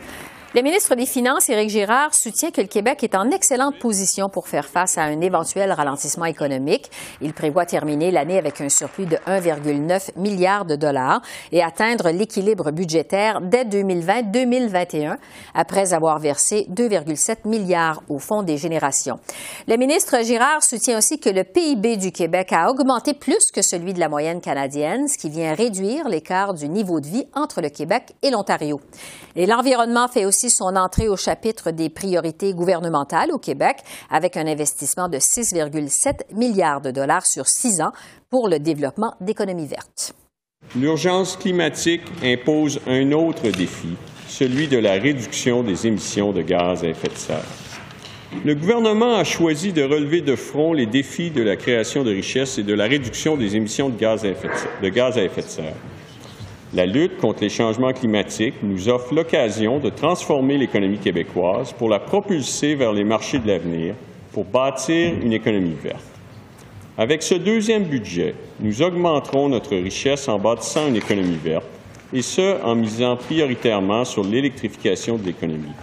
Le 0.55 0.62
ministre 0.62 0.93
des 0.93 1.07
Finances, 1.07 1.50
Éric 1.50 1.72
Girard, 1.72 2.13
soutient 2.13 2.51
que 2.51 2.62
le 2.62 2.67
Québec 2.67 3.03
est 3.03 3.15
en 3.15 3.31
excellente 3.31 3.79
position 3.79 4.29
pour 4.29 4.48
faire 4.48 4.68
face 4.68 5.00
à 5.00 5.01
un 5.01 5.20
éventuel 5.20 5.72
ralentissement 5.72 6.25
économique. 6.25 6.92
Il 7.22 7.33
prévoit 7.33 7.66
terminer 7.66 8.11
l'année 8.11 8.37
avec 8.37 8.61
un 8.61 8.70
surplus 8.70 9.07
de 9.07 9.16
1,9 9.25 10.11
milliard 10.16 10.66
de 10.66 10.75
dollars 10.75 11.24
et 11.51 11.63
atteindre 11.63 12.11
l'équilibre 12.11 12.70
budgétaire 12.70 13.42
dès 13.42 13.63
2020-2021, 13.63 15.18
après 15.55 15.92
avoir 15.92 16.20
versé 16.20 16.68
2,7 16.70 17.48
milliards 17.48 18.03
au 18.07 18.20
Fonds 18.20 18.44
des 18.44 18.57
générations. 18.57 19.18
Le 19.68 19.75
ministre 19.77 20.24
Girard 20.24 20.61
soutient 20.61 21.00
aussi 21.00 21.20
que 21.20 21.31
le 21.31 21.46
PIB 21.46 21.98
du 21.98 22.11
Québec 22.11 22.53
a 22.53 22.70
augmenté 22.70 23.16
plus 23.16 23.50
que 23.51 23.63
celui 23.63 23.94
de 23.94 24.00
la 24.00 24.07
moyenne 24.07 24.39
canadienne, 24.39 25.07
ce 25.07 25.18
qui 25.18 25.31
vient 25.31 25.55
réduire 25.55 26.07
l'écart 26.07 26.53
du 26.53 26.70
niveau 26.70 27.00
de 27.00 27.07
vie 27.07 27.25
entre 27.33 27.59
le 27.59 27.70
Québec 27.70 28.13
et 28.22 28.29
l'Ontario. 28.29 28.79
Et 29.35 29.48
l'environnement 29.48 30.07
fait 30.07 30.25
aussi 30.25 30.43
son 30.50 30.75
entrée 30.75 31.08
au 31.08 31.18
chapitre 31.18 31.72
des 31.72 31.90
priorités 31.90 32.53
gouvernementales 32.53 33.32
au 33.32 33.38
Québec 33.38 33.77
avec 34.10 34.38
un 34.38 34.48
investissement 34.48 35.10
de 35.10 35.18
6,7 35.18 36.34
milliards 36.34 36.82
de 36.82 36.92
dollars 36.92 37.25
sur 37.25 37.48
six 37.48 37.82
ans 37.82 37.92
pour 38.29 38.48
le 38.48 38.60
développement 38.60 39.16
d'économies 39.22 39.68
vertes. 39.68 40.14
L'urgence 40.75 41.38
climatique 41.38 42.03
impose 42.24 42.79
un 42.88 43.12
autre 43.12 43.50
défi, 43.50 43.96
celui 44.27 44.68
de 44.68 44.77
la 44.77 44.94
réduction 44.94 45.62
des 45.62 45.86
émissions 45.86 46.32
de 46.32 46.42
gaz 46.42 46.84
à 46.84 46.88
effet 46.88 47.10
de 47.10 47.16
serre. 47.16 47.46
Le 48.46 48.56
gouvernement 48.56 49.16
a 49.16 49.24
choisi 49.24 49.72
de 49.72 49.84
relever 49.84 50.22
de 50.22 50.36
front 50.36 50.74
les 50.74 50.88
défis 50.88 51.29
de 51.29 51.44
la 51.44 51.56
création 51.56 52.03
de 52.03 52.10
richesses 52.10 52.58
et 52.58 52.64
de 52.64 52.74
la 52.74 52.86
réduction 52.86 53.38
des 53.38 53.56
émissions 53.56 53.90
de 53.90 53.98
gaz 53.98 54.25
à 54.25 54.29
effet 54.29 55.42
de 55.42 55.48
serre. 55.48 55.75
La 56.75 56.88
lutte 56.88 57.18
contre 57.18 57.44
les 57.44 57.50
changements 57.50 57.94
climatiques 57.94 58.55
nous 58.64 58.90
offre 58.90 59.14
l'occasion 59.14 59.77
de 59.77 59.92
transformer 59.92 60.57
l'économie 60.57 60.98
québécoise 60.98 61.72
pour 61.72 61.88
la 61.88 62.00
propulser 62.00 62.74
vers 62.74 62.94
les 62.94 63.03
marchés 63.03 63.38
de 63.38 63.48
l'avenir, 63.48 63.94
pour 64.31 64.44
bâtir 64.46 65.14
une 65.22 65.33
économie 65.33 65.75
verte. 65.83 66.03
Avec 66.98 67.22
ce 67.22 67.36
deuxième 67.36 67.83
budget, 67.83 68.33
nous 68.59 68.81
augmenterons 68.81 69.50
notre 69.50 69.75
richesse 69.75 70.27
en 70.27 70.40
bâtissant 70.40 70.88
une 70.88 70.96
économie 70.96 71.38
verte, 71.44 71.68
et 72.12 72.24
ce, 72.24 72.59
en 72.64 72.74
misant 72.74 73.18
prioritairement 73.18 74.03
sur 74.03 74.24
l'électrification 74.24 75.18
de 75.18 75.27
l'économie. 75.27 75.75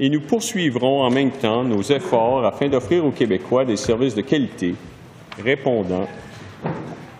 Et 0.00 0.10
nous 0.10 0.20
poursuivrons 0.20 1.02
en 1.02 1.10
même 1.10 1.30
temps 1.30 1.62
nos 1.62 1.82
efforts 1.82 2.44
afin 2.44 2.68
d'offrir 2.68 3.04
aux 3.04 3.12
Québécois 3.12 3.64
des 3.64 3.76
services 3.76 4.16
de 4.16 4.22
qualité 4.22 4.74
répondant 5.44 6.08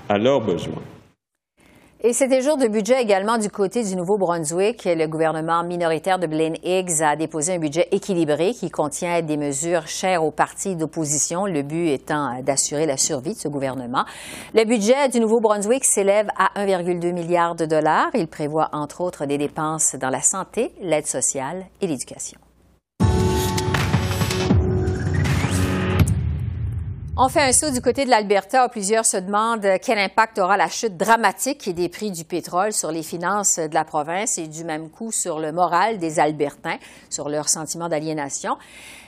à 0.09 0.19
leurs 0.19 0.41
besoins. 0.41 0.83
Et 2.01 2.13
c'était 2.13 2.43
jour 2.43 2.57
de 2.57 2.69
budget 2.69 3.03
également 3.03 3.39
du 3.39 3.51
côté 3.51 3.83
du 3.83 3.97
Nouveau-Brunswick. 3.97 4.85
Le 4.85 5.07
gouvernement 5.07 5.65
minoritaire 5.65 6.21
de 6.21 6.29
Blaine 6.29 6.55
Higgs 6.63 7.03
a 7.03 7.17
déposé 7.17 7.55
un 7.55 7.59
budget 7.59 7.89
équilibré 7.91 8.55
qui 8.55 8.71
contient 8.71 9.21
des 9.21 9.37
mesures 9.37 9.89
chères 9.89 10.23
aux 10.23 10.31
partis 10.31 10.77
d'opposition, 10.77 11.47
le 11.47 11.63
but 11.63 11.89
étant 11.89 12.41
d'assurer 12.41 12.87
la 12.87 12.97
survie 12.97 13.35
de 13.35 13.39
ce 13.39 13.49
gouvernement. 13.49 14.05
Le 14.55 14.65
budget 14.65 15.09
du 15.09 15.19
Nouveau-Brunswick 15.19 15.85
s'élève 15.85 16.29
à 16.39 16.53
1,2 16.65 17.13
milliard 17.13 17.57
de 17.57 17.67
dollars. 17.67 18.11
Il 18.15 18.29
prévoit 18.29 18.69
entre 18.71 19.01
autres 19.01 19.27
des 19.27 19.37
dépenses 19.37 19.97
dans 19.97 20.11
la 20.11 20.23
santé, 20.23 20.71
l'aide 20.81 21.09
sociale 21.09 21.67
et 21.81 21.89
l'éducation. 21.89 22.39
On 27.21 27.29
fait 27.29 27.41
un 27.41 27.53
saut 27.53 27.71
du 27.71 27.81
côté 27.81 28.05
de 28.05 28.11
l'Alberta 28.11 28.65
où 28.65 28.69
plusieurs 28.69 29.05
se 29.05 29.17
demandent 29.17 29.67
quel 29.83 29.99
impact 29.99 30.39
aura 30.39 30.57
la 30.57 30.69
chute 30.69 30.97
dramatique 30.97 31.69
des 31.75 31.89
prix 31.89 32.13
du 32.13 32.23
pétrole 32.23 32.73
sur 32.73 32.93
les 32.93 33.03
finances 33.03 33.59
de 33.59 33.75
la 33.75 33.85
province 33.85 34.39
et 34.39 34.47
du 34.47 34.63
même 34.63 34.89
coup 34.89 35.11
sur 35.11 35.41
le 35.41 35.51
moral 35.51 35.99
des 35.99 36.21
Albertains, 36.21 36.79
sur 37.11 37.29
leur 37.29 37.49
sentiment 37.49 37.89
d'aliénation. 37.89 38.57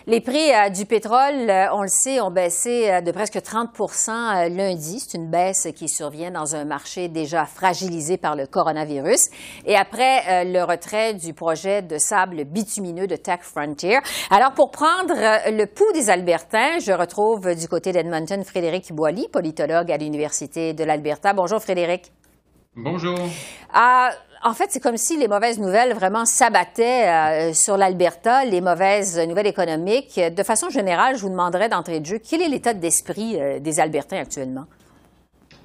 Les 0.07 0.23
prix 0.23 0.51
euh, 0.51 0.71
du 0.71 0.87
pétrole, 0.87 1.51
euh, 1.51 1.67
on 1.75 1.83
le 1.83 1.89
sait, 1.89 2.21
ont 2.23 2.31
baissé 2.31 2.91
euh, 2.91 3.01
de 3.03 3.13
presque 3.13 3.37
30% 3.37 4.49
lundi. 4.49 4.99
C'est 4.99 5.19
une 5.19 5.31
baisse 5.31 5.69
qui 5.77 5.91
survient 5.91 6.31
dans 6.31 6.57
un 6.57 6.65
marché 6.65 7.09
déjà 7.09 7.45
fragilisé 7.45 8.17
par 8.17 8.35
le 8.35 8.47
coronavirus. 8.47 9.29
Et 9.67 9.77
après 9.77 10.45
le 10.47 10.63
retrait 10.63 11.15
du 11.15 11.35
projet 11.35 11.83
de 11.83 11.99
sable 11.99 12.45
bitumineux 12.45 13.07
de 13.07 13.17
Tech 13.17 13.41
Frontier. 13.43 13.99
Alors, 14.31 14.53
pour 14.53 14.71
prendre 14.71 15.15
le 15.15 15.65
pouls 15.67 15.93
des 15.93 16.09
Albertains, 16.09 16.79
je 16.79 16.93
retrouve 16.93 17.55
du 17.55 17.69
côté 17.69 17.93
d'Edmonton 17.93 18.43
Frédéric 18.45 18.93
Boily, 18.93 19.29
politologue 19.29 19.93
à 19.93 19.97
l'Université 19.97 20.73
de 20.73 20.85
l'Alberta. 20.85 21.33
Bonjour, 21.35 21.61
Frédéric. 21.61 22.11
Bonjour. 22.77 23.19
Ah, 23.73 24.11
en 24.43 24.55
fait, 24.55 24.67
c'est 24.71 24.81
comme 24.81 24.97
si 24.97 25.19
les 25.19 25.29
mauvaises 25.29 25.59
nouvelles 25.59 25.93
vraiment 25.93 26.25
s'abattaient 26.25 27.09
euh, 27.09 27.53
sur 27.53 27.77
l'Alberta, 27.77 28.45
les 28.45 28.61
mauvaises 28.61 29.19
nouvelles 29.19 29.47
économiques. 29.47 30.19
De 30.19 30.43
façon 30.43 30.71
générale, 30.71 31.17
je 31.17 31.23
vous 31.23 31.29
demanderais 31.29 31.69
d'entrée 31.69 32.01
de 32.01 32.07
jeu, 32.07 32.19
quel 32.19 32.41
est 32.41 32.49
l'état 32.49 32.73
d'esprit 32.73 33.37
euh, 33.39 33.59
des 33.59 33.81
Albertains 33.81 34.19
actuellement? 34.19 34.65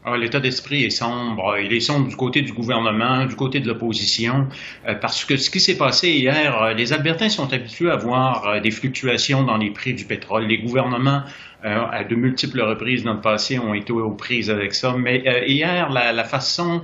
Ah, 0.04 0.18
l'état 0.18 0.40
d'esprit 0.40 0.84
est 0.84 0.92
sombre. 0.92 1.58
Il 1.58 1.74
est 1.74 1.80
sombre 1.80 2.08
du 2.08 2.16
côté 2.16 2.42
du 2.42 2.54
gouvernement, 2.54 3.26
du 3.26 3.36
côté 3.36 3.60
de 3.60 3.68
l'opposition, 3.68 4.48
euh, 4.88 4.94
parce 4.94 5.26
que 5.26 5.38
ce 5.38 5.50
qui 5.50 5.60
s'est 5.60 5.78
passé 5.78 6.10
hier, 6.10 6.74
les 6.76 6.94
Albertains 6.94 7.30
sont 7.30 7.52
habitués 7.54 7.90
à 7.90 7.96
voir 7.96 8.62
des 8.62 8.72
fluctuations 8.72 9.44
dans 9.44 9.58
les 9.58 9.72
prix 9.72 9.94
du 9.94 10.06
pétrole. 10.06 10.46
Les 10.46 10.60
gouvernements 10.60 11.24
à 11.65 12.04
de 12.04 12.15
multiples 12.15 12.62
reprises 12.62 13.04
dans 13.04 13.15
le 13.15 13.21
passé, 13.21 13.58
ont 13.60 13.73
été 13.73 13.91
aux 13.91 14.12
prises 14.12 14.49
avec 14.49 14.75
ça. 14.75 14.95
Mais 14.97 15.23
hier, 15.47 15.89
la, 15.89 16.12
la 16.12 16.23
façon 16.23 16.84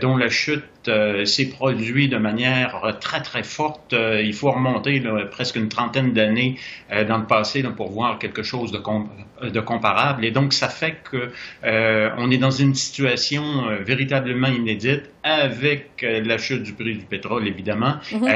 dont 0.00 0.16
la 0.16 0.28
chute 0.28 0.64
s'est 1.24 1.50
produite 1.50 2.10
de 2.10 2.16
manière 2.16 2.98
très, 3.00 3.20
très 3.20 3.44
forte, 3.44 3.94
il 3.94 4.32
faut 4.32 4.50
remonter 4.50 5.02
presque 5.30 5.56
une 5.56 5.68
trentaine 5.68 6.12
d'années 6.12 6.56
dans 6.90 7.18
le 7.18 7.26
passé 7.26 7.62
pour 7.62 7.90
voir 7.90 8.18
quelque 8.18 8.42
chose 8.42 8.72
de, 8.72 8.80
de 9.48 9.60
comparable. 9.60 10.24
Et 10.24 10.32
donc, 10.32 10.52
ça 10.52 10.68
fait 10.68 10.96
que 11.10 11.30
on 11.62 12.30
est 12.30 12.38
dans 12.38 12.50
une 12.50 12.74
situation 12.74 13.42
véritablement 13.84 14.48
inédite 14.48 15.10
avec 15.34 15.90
la 16.02 16.38
chute 16.38 16.62
du 16.62 16.72
prix 16.72 16.96
du 16.96 17.04
pétrole, 17.04 17.46
évidemment, 17.46 17.94
mhm. 18.12 18.26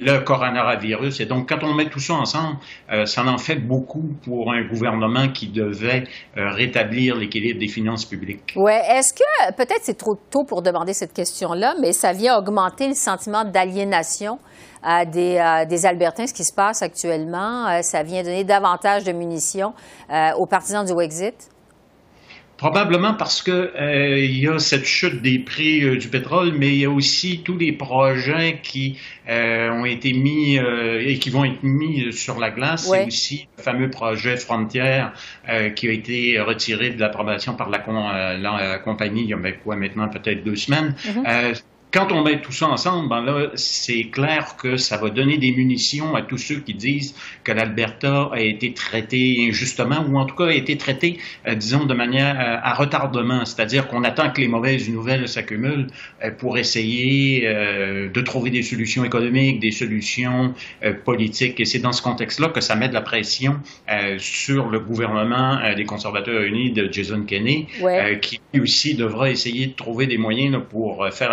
le 0.00 0.18
coronavirus. 0.18 1.20
Et 1.20 1.26
donc, 1.26 1.48
quand 1.48 1.62
on 1.62 1.74
met 1.74 1.88
tout 1.88 2.00
ça 2.00 2.14
ensemble, 2.14 2.56
ça 3.04 3.24
en 3.24 3.38
fait 3.38 3.56
beaucoup 3.56 4.14
pour 4.24 4.52
un 4.52 4.62
gouvernement 4.62 5.28
qui 5.28 5.48
devait 5.48 6.04
euh, 6.36 6.50
rétablir 6.50 7.16
l'équilibre 7.16 7.60
des 7.60 7.68
finances 7.68 8.04
publiques. 8.04 8.52
Oui. 8.56 8.72
Est-ce 8.72 9.12
que, 9.12 9.52
peut-être 9.56 9.80
c'est 9.82 9.98
trop 9.98 10.18
tôt 10.30 10.44
pour 10.44 10.62
demander 10.62 10.92
cette 10.92 11.12
question-là, 11.12 11.74
mais 11.80 11.92
ça 11.92 12.12
vient 12.12 12.38
augmenter 12.38 12.88
le 12.88 12.94
sentiment 12.94 13.44
d'aliénation 13.44 14.38
des, 15.12 15.64
des, 15.68 15.86
Albertains, 15.86 16.28
ce 16.28 16.34
qui 16.34 16.44
se 16.44 16.52
passe 16.52 16.82
actuellement? 16.82 17.66
Euh, 17.66 17.82
ça 17.82 18.02
vient 18.02 18.22
donner 18.22 18.44
davantage 18.44 19.04
de 19.04 19.12
munitions 19.12 19.74
euh, 20.10 20.32
aux 20.36 20.46
partisans 20.46 20.84
du 20.84 20.92
Wexit? 20.92 21.50
Probablement 22.56 23.12
parce 23.12 23.42
que 23.42 23.50
euh, 23.50 24.18
il 24.18 24.38
y 24.38 24.48
a 24.48 24.58
cette 24.58 24.86
chute 24.86 25.20
des 25.20 25.38
prix 25.38 25.84
euh, 25.84 25.96
du 25.96 26.08
pétrole, 26.08 26.52
mais 26.56 26.68
il 26.68 26.78
y 26.78 26.84
a 26.86 26.90
aussi 26.90 27.42
tous 27.44 27.58
les 27.58 27.72
projets 27.72 28.60
qui 28.62 28.98
euh, 29.28 29.70
ont 29.70 29.84
été 29.84 30.14
mis 30.14 30.56
et 30.56 31.18
qui 31.18 31.28
vont 31.28 31.44
être 31.44 31.62
mis 31.62 32.12
sur 32.12 32.38
la 32.38 32.50
glace. 32.50 32.88
C'est 32.90 33.06
aussi 33.06 33.48
le 33.58 33.62
fameux 33.62 33.90
projet 33.90 34.36
Frontière 34.36 35.12
qui 35.74 35.88
a 35.88 35.92
été 35.92 36.40
retiré 36.40 36.90
de 36.90 37.00
l'approbation 37.00 37.54
par 37.54 37.68
la, 37.68 37.78
la, 38.36 38.78
compagnie 38.78 39.22
il 39.22 39.28
y 39.28 39.34
a 39.34 39.52
quoi 39.52 39.76
maintenant 39.76 40.08
peut-être 40.08 40.42
deux 40.42 40.56
semaines. 40.56 40.94
Mm-hmm 41.04 41.62
quand 41.96 42.12
on 42.12 42.22
met 42.22 42.42
tout 42.42 42.52
ça 42.52 42.68
ensemble, 42.68 43.08
ben 43.08 43.22
là, 43.22 43.48
c'est 43.54 44.04
clair 44.10 44.56
que 44.58 44.76
ça 44.76 44.98
va 44.98 45.08
donner 45.08 45.38
des 45.38 45.52
munitions 45.52 46.14
à 46.14 46.20
tous 46.20 46.36
ceux 46.36 46.56
qui 46.56 46.74
disent 46.74 47.14
que 47.42 47.52
l'Alberta 47.52 48.28
a 48.32 48.40
été 48.40 48.74
traité 48.74 49.46
injustement, 49.48 50.04
ou 50.06 50.18
en 50.18 50.26
tout 50.26 50.36
cas 50.36 50.48
a 50.48 50.52
été 50.52 50.76
traité, 50.76 51.16
euh, 51.48 51.54
disons, 51.54 51.86
de 51.86 51.94
manière 51.94 52.38
euh, 52.38 52.58
à 52.62 52.74
retardement, 52.74 53.46
c'est-à-dire 53.46 53.88
qu'on 53.88 54.04
attend 54.04 54.30
que 54.30 54.42
les 54.42 54.48
mauvaises 54.48 54.90
nouvelles 54.90 55.26
s'accumulent 55.26 55.86
euh, 56.22 56.30
pour 56.32 56.58
essayer 56.58 57.46
de 57.46 58.20
trouver 58.20 58.50
des 58.50 58.62
solutions 58.62 59.04
économiques, 59.04 59.60
des 59.60 59.70
solutions 59.70 60.52
politiques. 61.04 61.60
Et 61.60 61.64
c'est 61.64 61.78
dans 61.78 61.92
ce 61.92 62.02
contexte-là 62.02 62.48
que 62.48 62.60
ça 62.60 62.74
met 62.74 62.88
de 62.88 62.94
la 62.94 63.00
pression 63.00 63.60
sur 64.18 64.68
le 64.68 64.80
gouvernement 64.80 65.58
des 65.74 65.84
conservateurs 65.84 66.42
unis 66.42 66.72
de 66.72 66.92
Jason 66.92 67.22
Kenney, 67.22 67.66
qui 68.20 68.40
aussi 68.60 68.94
devra 68.94 69.30
essayer 69.30 69.66
de 69.66 69.72
trouver 69.72 70.06
des 70.06 70.18
moyens 70.18 70.58
pour 70.70 71.06
faire 71.12 71.30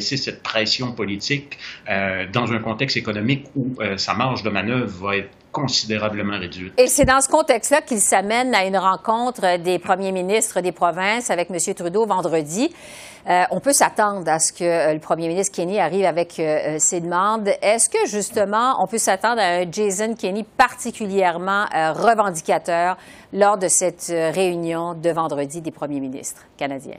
cette 0.00 0.42
pression 0.42 0.92
politique 0.92 1.58
euh, 1.88 2.26
dans 2.32 2.52
un 2.52 2.58
contexte 2.58 2.96
économique 2.96 3.46
où 3.54 3.74
euh, 3.80 3.96
sa 3.96 4.14
marge 4.14 4.42
de 4.42 4.50
manœuvre 4.50 5.06
va 5.06 5.16
être 5.16 5.30
considérablement 5.50 6.38
réduite. 6.38 6.72
Et 6.78 6.86
c'est 6.86 7.04
dans 7.04 7.20
ce 7.20 7.28
contexte-là 7.28 7.82
qu'il 7.82 8.00
s'amène 8.00 8.54
à 8.54 8.64
une 8.64 8.78
rencontre 8.78 9.58
des 9.58 9.78
premiers 9.78 10.12
ministres 10.12 10.62
des 10.62 10.72
provinces 10.72 11.30
avec 11.30 11.50
M. 11.50 11.74
Trudeau 11.74 12.06
vendredi. 12.06 12.74
Euh, 13.28 13.42
on 13.50 13.60
peut 13.60 13.74
s'attendre 13.74 14.26
à 14.28 14.38
ce 14.38 14.52
que 14.52 14.94
le 14.94 14.98
premier 14.98 15.28
ministre 15.28 15.54
Kenny 15.54 15.78
arrive 15.78 16.06
avec 16.06 16.40
ses 16.78 17.00
demandes. 17.00 17.50
Est-ce 17.60 17.90
que 17.90 18.08
justement, 18.08 18.82
on 18.82 18.86
peut 18.86 18.98
s'attendre 18.98 19.42
à 19.42 19.58
un 19.58 19.70
Jason 19.70 20.14
Kenney 20.14 20.44
particulièrement 20.56 21.66
revendicateur 21.70 22.96
lors 23.34 23.58
de 23.58 23.68
cette 23.68 24.06
réunion 24.08 24.94
de 24.94 25.10
vendredi 25.10 25.60
des 25.60 25.70
premiers 25.70 26.00
ministres 26.00 26.42
canadiens? 26.56 26.98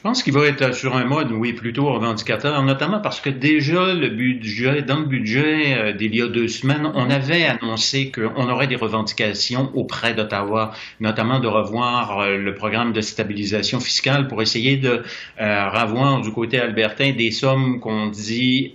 Je 0.00 0.08
pense 0.08 0.22
qu'il 0.22 0.32
va 0.32 0.46
être 0.46 0.74
sur 0.74 0.96
un 0.96 1.04
mode, 1.04 1.30
oui, 1.30 1.52
plutôt 1.52 1.92
revendicateur, 1.92 2.62
notamment 2.62 3.00
parce 3.00 3.20
que 3.20 3.28
déjà 3.28 3.92
le 3.92 4.08
budget, 4.08 4.80
dans 4.80 5.00
le 5.00 5.04
budget 5.04 5.74
euh, 5.76 5.92
d'il 5.92 6.16
y 6.16 6.22
a 6.22 6.26
deux 6.26 6.48
semaines, 6.48 6.90
on 6.94 7.10
avait 7.10 7.44
annoncé 7.44 8.10
qu'on 8.10 8.48
aurait 8.48 8.66
des 8.66 8.76
revendications 8.76 9.70
auprès 9.74 10.14
d'Ottawa, 10.14 10.72
notamment 11.00 11.38
de 11.38 11.48
revoir 11.48 12.20
euh, 12.20 12.38
le 12.38 12.54
programme 12.54 12.94
de 12.94 13.02
stabilisation 13.02 13.78
fiscale 13.78 14.26
pour 14.26 14.40
essayer 14.40 14.78
de 14.78 15.02
euh, 15.38 15.68
revoir 15.68 16.22
du 16.22 16.32
côté 16.32 16.58
albertain 16.58 17.12
des 17.12 17.30
sommes 17.30 17.78
qu'on 17.78 18.06
dit 18.06 18.72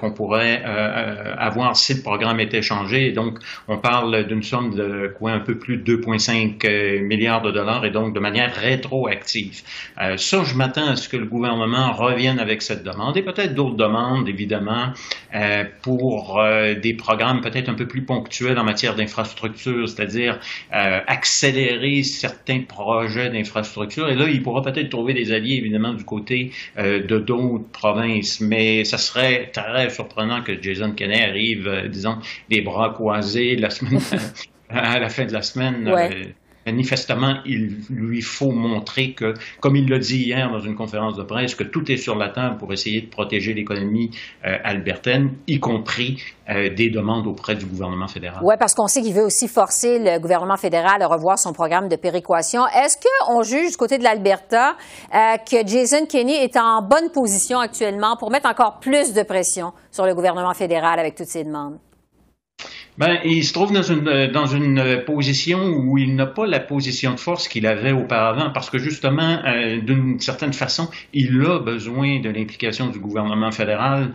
qu'on 0.00 0.10
pourrait 0.10 0.64
avoir 0.64 1.76
si 1.76 1.94
le 1.94 2.02
programme 2.02 2.40
était 2.40 2.62
changé. 2.62 3.12
Donc, 3.12 3.38
on 3.68 3.78
parle 3.78 4.26
d'une 4.26 4.42
somme 4.42 4.74
de 4.74 5.14
quoi 5.16 5.30
un 5.30 5.40
peu 5.40 5.56
plus 5.56 5.76
de 5.76 5.96
2,5 5.96 7.00
milliards 7.02 7.42
de 7.42 7.52
dollars 7.52 7.84
et 7.84 7.90
donc 7.90 8.12
de 8.12 8.18
manière 8.18 8.52
rétroactive. 8.52 9.62
ça, 10.16 10.42
je 10.42 10.63
m'attends 10.64 10.88
à 10.88 10.96
ce 10.96 11.08
que 11.08 11.16
le 11.16 11.26
gouvernement 11.26 11.92
revienne 11.92 12.38
avec 12.38 12.62
cette 12.62 12.82
demande 12.82 13.16
et 13.16 13.22
peut-être 13.22 13.54
d'autres 13.54 13.76
demandes, 13.76 14.28
évidemment, 14.28 14.92
euh, 15.34 15.64
pour 15.82 16.40
euh, 16.40 16.74
des 16.74 16.94
programmes 16.94 17.40
peut-être 17.40 17.68
un 17.68 17.74
peu 17.74 17.86
plus 17.86 18.02
ponctuels 18.02 18.58
en 18.58 18.64
matière 18.64 18.94
d'infrastructure, 18.94 19.88
c'est-à-dire 19.88 20.40
euh, 20.72 21.00
accélérer 21.06 22.02
certains 22.02 22.60
projets 22.60 23.30
d'infrastructure. 23.30 24.08
Et 24.08 24.14
là, 24.14 24.26
il 24.28 24.42
pourra 24.42 24.62
peut-être 24.62 24.88
trouver 24.88 25.12
des 25.12 25.32
alliés, 25.32 25.56
évidemment, 25.56 25.92
du 25.92 26.04
côté 26.04 26.52
de 26.78 27.18
d'autres 27.18 27.70
provinces. 27.72 28.40
Mais 28.40 28.84
ça 28.84 28.98
serait 28.98 29.50
très 29.52 29.90
surprenant 29.90 30.42
que 30.42 30.60
Jason 30.60 30.92
Kenney 30.92 31.22
arrive, 31.22 31.88
disons, 31.90 32.18
des 32.48 32.60
bras 32.62 32.90
croisés 32.90 33.56
la 33.56 33.70
semaine, 33.70 34.00
à 34.70 34.98
la 34.98 35.08
fin 35.08 35.26
de 35.26 35.32
la 35.32 35.42
semaine 35.42 36.34
manifestement, 36.66 37.36
il 37.44 37.76
lui 37.90 38.22
faut 38.22 38.50
montrer 38.52 39.12
que, 39.12 39.34
comme 39.60 39.76
il 39.76 39.88
l'a 39.88 39.98
dit 39.98 40.24
hier 40.24 40.50
dans 40.50 40.60
une 40.60 40.74
conférence 40.74 41.16
de 41.16 41.22
presse, 41.22 41.54
que 41.54 41.64
tout 41.64 41.90
est 41.90 41.96
sur 41.96 42.16
la 42.16 42.28
table 42.28 42.56
pour 42.58 42.72
essayer 42.72 43.02
de 43.02 43.08
protéger 43.08 43.54
l'économie 43.54 44.10
euh, 44.44 44.56
albertaine, 44.64 45.34
y 45.46 45.60
compris 45.60 46.22
euh, 46.48 46.74
des 46.74 46.90
demandes 46.90 47.26
auprès 47.26 47.54
du 47.54 47.66
gouvernement 47.66 48.08
fédéral. 48.08 48.40
Oui, 48.42 48.54
parce 48.58 48.74
qu'on 48.74 48.86
sait 48.86 49.02
qu'il 49.02 49.14
veut 49.14 49.24
aussi 49.24 49.48
forcer 49.48 49.98
le 49.98 50.18
gouvernement 50.18 50.56
fédéral 50.56 51.02
à 51.02 51.06
revoir 51.06 51.38
son 51.38 51.52
programme 51.52 51.88
de 51.88 51.96
péréquation. 51.96 52.66
Est-ce 52.66 52.96
qu'on 52.98 53.42
juge 53.42 53.72
du 53.72 53.76
côté 53.76 53.98
de 53.98 54.04
l'Alberta 54.04 54.76
euh, 55.14 55.36
que 55.38 55.66
Jason 55.66 56.06
Kenney 56.06 56.44
est 56.44 56.56
en 56.56 56.82
bonne 56.82 57.10
position 57.12 57.58
actuellement 57.58 58.16
pour 58.16 58.30
mettre 58.30 58.48
encore 58.48 58.78
plus 58.80 59.12
de 59.12 59.22
pression 59.22 59.72
sur 59.90 60.06
le 60.06 60.14
gouvernement 60.14 60.54
fédéral 60.54 60.98
avec 60.98 61.14
toutes 61.14 61.26
ces 61.26 61.44
demandes? 61.44 61.78
Ben, 62.96 63.18
il 63.24 63.42
se 63.44 63.52
trouve 63.52 63.72
dans 63.72 63.82
une, 63.82 64.06
euh, 64.06 64.30
dans 64.30 64.46
une 64.46 64.78
euh, 64.78 65.04
position 65.04 65.66
où 65.66 65.98
il 65.98 66.14
n'a 66.14 66.26
pas 66.26 66.46
la 66.46 66.60
position 66.60 67.10
de 67.12 67.18
force 67.18 67.48
qu'il 67.48 67.66
avait 67.66 67.90
auparavant, 67.90 68.50
parce 68.50 68.70
que 68.70 68.78
justement, 68.78 69.40
euh, 69.44 69.80
d'une 69.80 70.20
certaine 70.20 70.52
façon, 70.52 70.88
il 71.12 71.44
a 71.44 71.58
besoin 71.58 72.20
de 72.20 72.30
l'implication 72.30 72.86
du 72.86 73.00
gouvernement 73.00 73.50
fédéral 73.50 74.12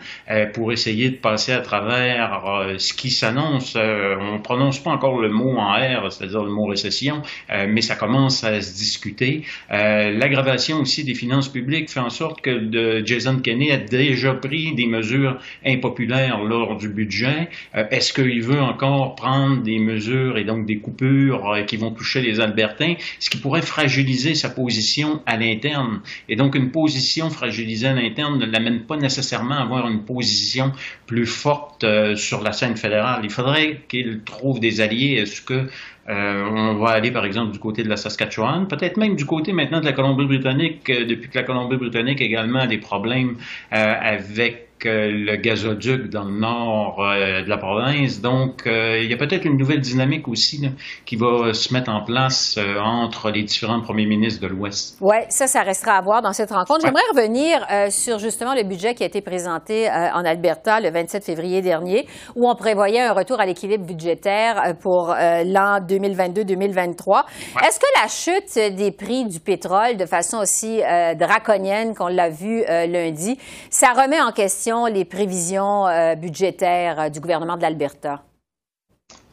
pour 0.54 0.72
essayer 0.72 1.10
de 1.10 1.16
passer 1.16 1.52
à 1.52 1.60
travers 1.60 2.42
ce 2.78 2.94
qui 2.94 3.10
s'annonce. 3.10 3.76
on 3.76 4.34
ne 4.34 4.42
prononce 4.42 4.80
pas 4.80 4.92
encore 4.92 5.20
le 5.20 5.30
mot 5.30 5.58
en 5.58 5.74
R, 5.74 6.12
c'est-à-dire 6.12 6.44
le 6.44 6.52
mot 6.52 6.66
récession, 6.66 7.22
mais 7.50 7.82
ça 7.82 7.96
commence 7.96 8.44
à 8.44 8.62
se 8.62 8.76
discuter. 8.76 9.44
L'aggravation 9.70 10.82
aussi 10.82 11.04
des 11.04 11.16
finances 11.16 11.50
publiques 11.50 11.90
fait 11.90 12.00
en 12.00 12.10
sorte 12.10 12.42
que 12.42 13.02
Jason 13.06 13.40
Kenney 13.40 13.72
a 13.72 13.78
déjà 13.78 14.34
pris 14.34 14.74
des 14.76 14.88
mesures 14.88 15.38
impopulaires 15.66 16.44
lors 16.44 16.78
du 16.78 16.90
budget. 16.90 17.50
Est-ce 17.74 18.14
qu'il 18.14 18.44
veut 18.44 18.62
encore 18.70 19.16
prendre 19.16 19.62
des 19.62 19.80
mesures 19.80 20.38
et 20.38 20.44
donc 20.44 20.66
des 20.66 20.78
coupures 20.78 21.52
euh, 21.52 21.64
qui 21.64 21.78
vont 21.78 21.92
toucher 21.92 22.22
les 22.22 22.40
Albertains, 22.40 22.96
ce 23.20 23.30
qui 23.30 23.38
pourrait 23.38 23.62
fragiliser 23.62 24.36
sa 24.36 24.50
position 24.50 25.22
à 25.26 25.38
l'interne. 25.38 26.02
Et 26.28 26.36
donc, 26.36 26.56
une 26.56 26.72
position 26.72 27.30
fragilisée 27.30 27.88
à 27.88 27.94
l'interne 27.94 28.40
ne 28.40 28.46
l'amène 28.46 28.82
pas 28.82 28.98
nécessairement 28.98 29.56
à 29.56 29.62
avoir 29.62 29.88
une 29.88 30.04
position 30.04 30.72
plus 31.06 31.26
forte 31.26 31.84
euh, 31.84 32.16
sur 32.16 32.42
la 32.42 32.52
scène 32.52 32.78
fédérale. 32.78 33.22
Il 33.24 33.30
faudrait 33.30 33.82
qu'il 33.88 34.22
trouve 34.24 34.60
des 34.60 34.82
alliés. 34.82 35.16
Est-ce 35.22 35.42
que 35.42 35.68
euh, 36.10 36.44
on 36.50 36.76
va 36.76 36.92
aller, 36.92 37.12
par 37.12 37.26
exemple, 37.26 37.52
du 37.52 37.60
côté 37.60 37.84
de 37.84 37.90
la 37.90 37.98
Saskatchewan, 37.98 38.68
peut-être 38.68 38.98
même 38.98 39.16
du 39.16 39.26
côté 39.26 39.54
maintenant 39.54 39.80
de 39.80 39.86
la 39.86 39.94
Colombie-Britannique, 39.94 40.86
depuis 40.88 41.30
que 41.30 41.38
la 41.38 41.44
Colombie-Britannique 41.44 42.22
également 42.22 42.60
a 42.60 42.68
des 42.68 42.80
problèmes 42.80 43.36
avec 43.70 44.69
le 44.86 45.36
gazoduc 45.36 46.10
dans 46.10 46.24
le 46.24 46.40
nord 46.40 47.00
euh, 47.00 47.44
de 47.44 47.50
la 47.50 47.58
province. 47.58 48.22
Donc, 48.22 48.66
euh, 48.66 49.00
il 49.02 49.10
y 49.10 49.14
a 49.14 49.18
peut-être 49.18 49.46
une 49.46 49.58
nouvelle 49.58 49.82
dynamique 49.82 50.28
aussi 50.28 50.62
qui 51.06 51.16
va 51.16 51.54
se 51.54 51.74
mettre 51.74 51.92
en 51.92 52.04
place 52.04 52.58
euh, 52.58 52.80
entre 52.80 53.32
les 53.32 53.44
différents 53.44 53.82
premiers 53.82 54.06
ministres 54.06 54.42
de 54.42 54.48
l'Ouest. 54.48 54.98
Oui, 55.02 55.18
ça, 55.30 55.48
ça 55.48 55.62
restera 55.62 55.94
à 55.94 56.02
voir 56.02 56.22
dans 56.22 56.34
cette 56.34 56.52
rencontre. 56.52 56.82
J'aimerais 56.82 57.02
revenir 57.12 57.92
sur 57.92 58.20
justement 58.20 58.54
le 58.54 58.64
budget 58.64 58.94
qui 58.94 59.04
a 59.04 59.06
été 59.06 59.22
présenté 59.22 59.90
en 59.90 60.26
Alberta 60.26 60.80
le 60.80 60.92
27 60.92 61.24
février 61.24 61.62
dernier, 61.62 62.08
où 62.36 62.50
on 62.50 62.56
prévoyait 62.56 63.02
un 63.02 63.14
retour 63.14 63.40
à 63.40 63.46
l'équilibre 63.46 63.86
budgétaire 63.86 64.76
pour 64.82 65.08
l'an 65.10 65.80
2022-2023. 65.80 67.24
Est-ce 67.66 67.80
que 67.80 67.86
la 68.02 68.08
chute 68.08 68.76
des 68.76 68.92
prix 68.92 69.26
du 69.26 69.40
pétrole 69.40 69.98
de 69.98 70.06
façon 70.06 70.38
aussi 70.38 70.82
draconienne 71.18 71.94
qu'on 71.96 72.08
l'a 72.08 72.30
vu 72.30 72.64
lundi, 72.68 73.38
ça 73.70 73.94
remet 73.94 74.22
en 74.22 74.32
question 74.32 74.69
les 74.88 75.06
prévisions 75.06 75.88
euh, 75.88 76.16
budgétaires 76.16 77.00
euh, 77.00 77.10
du 77.10 77.20
gouvernement 77.20 77.58
de 77.58 77.62
l'Alberta? 77.62 78.24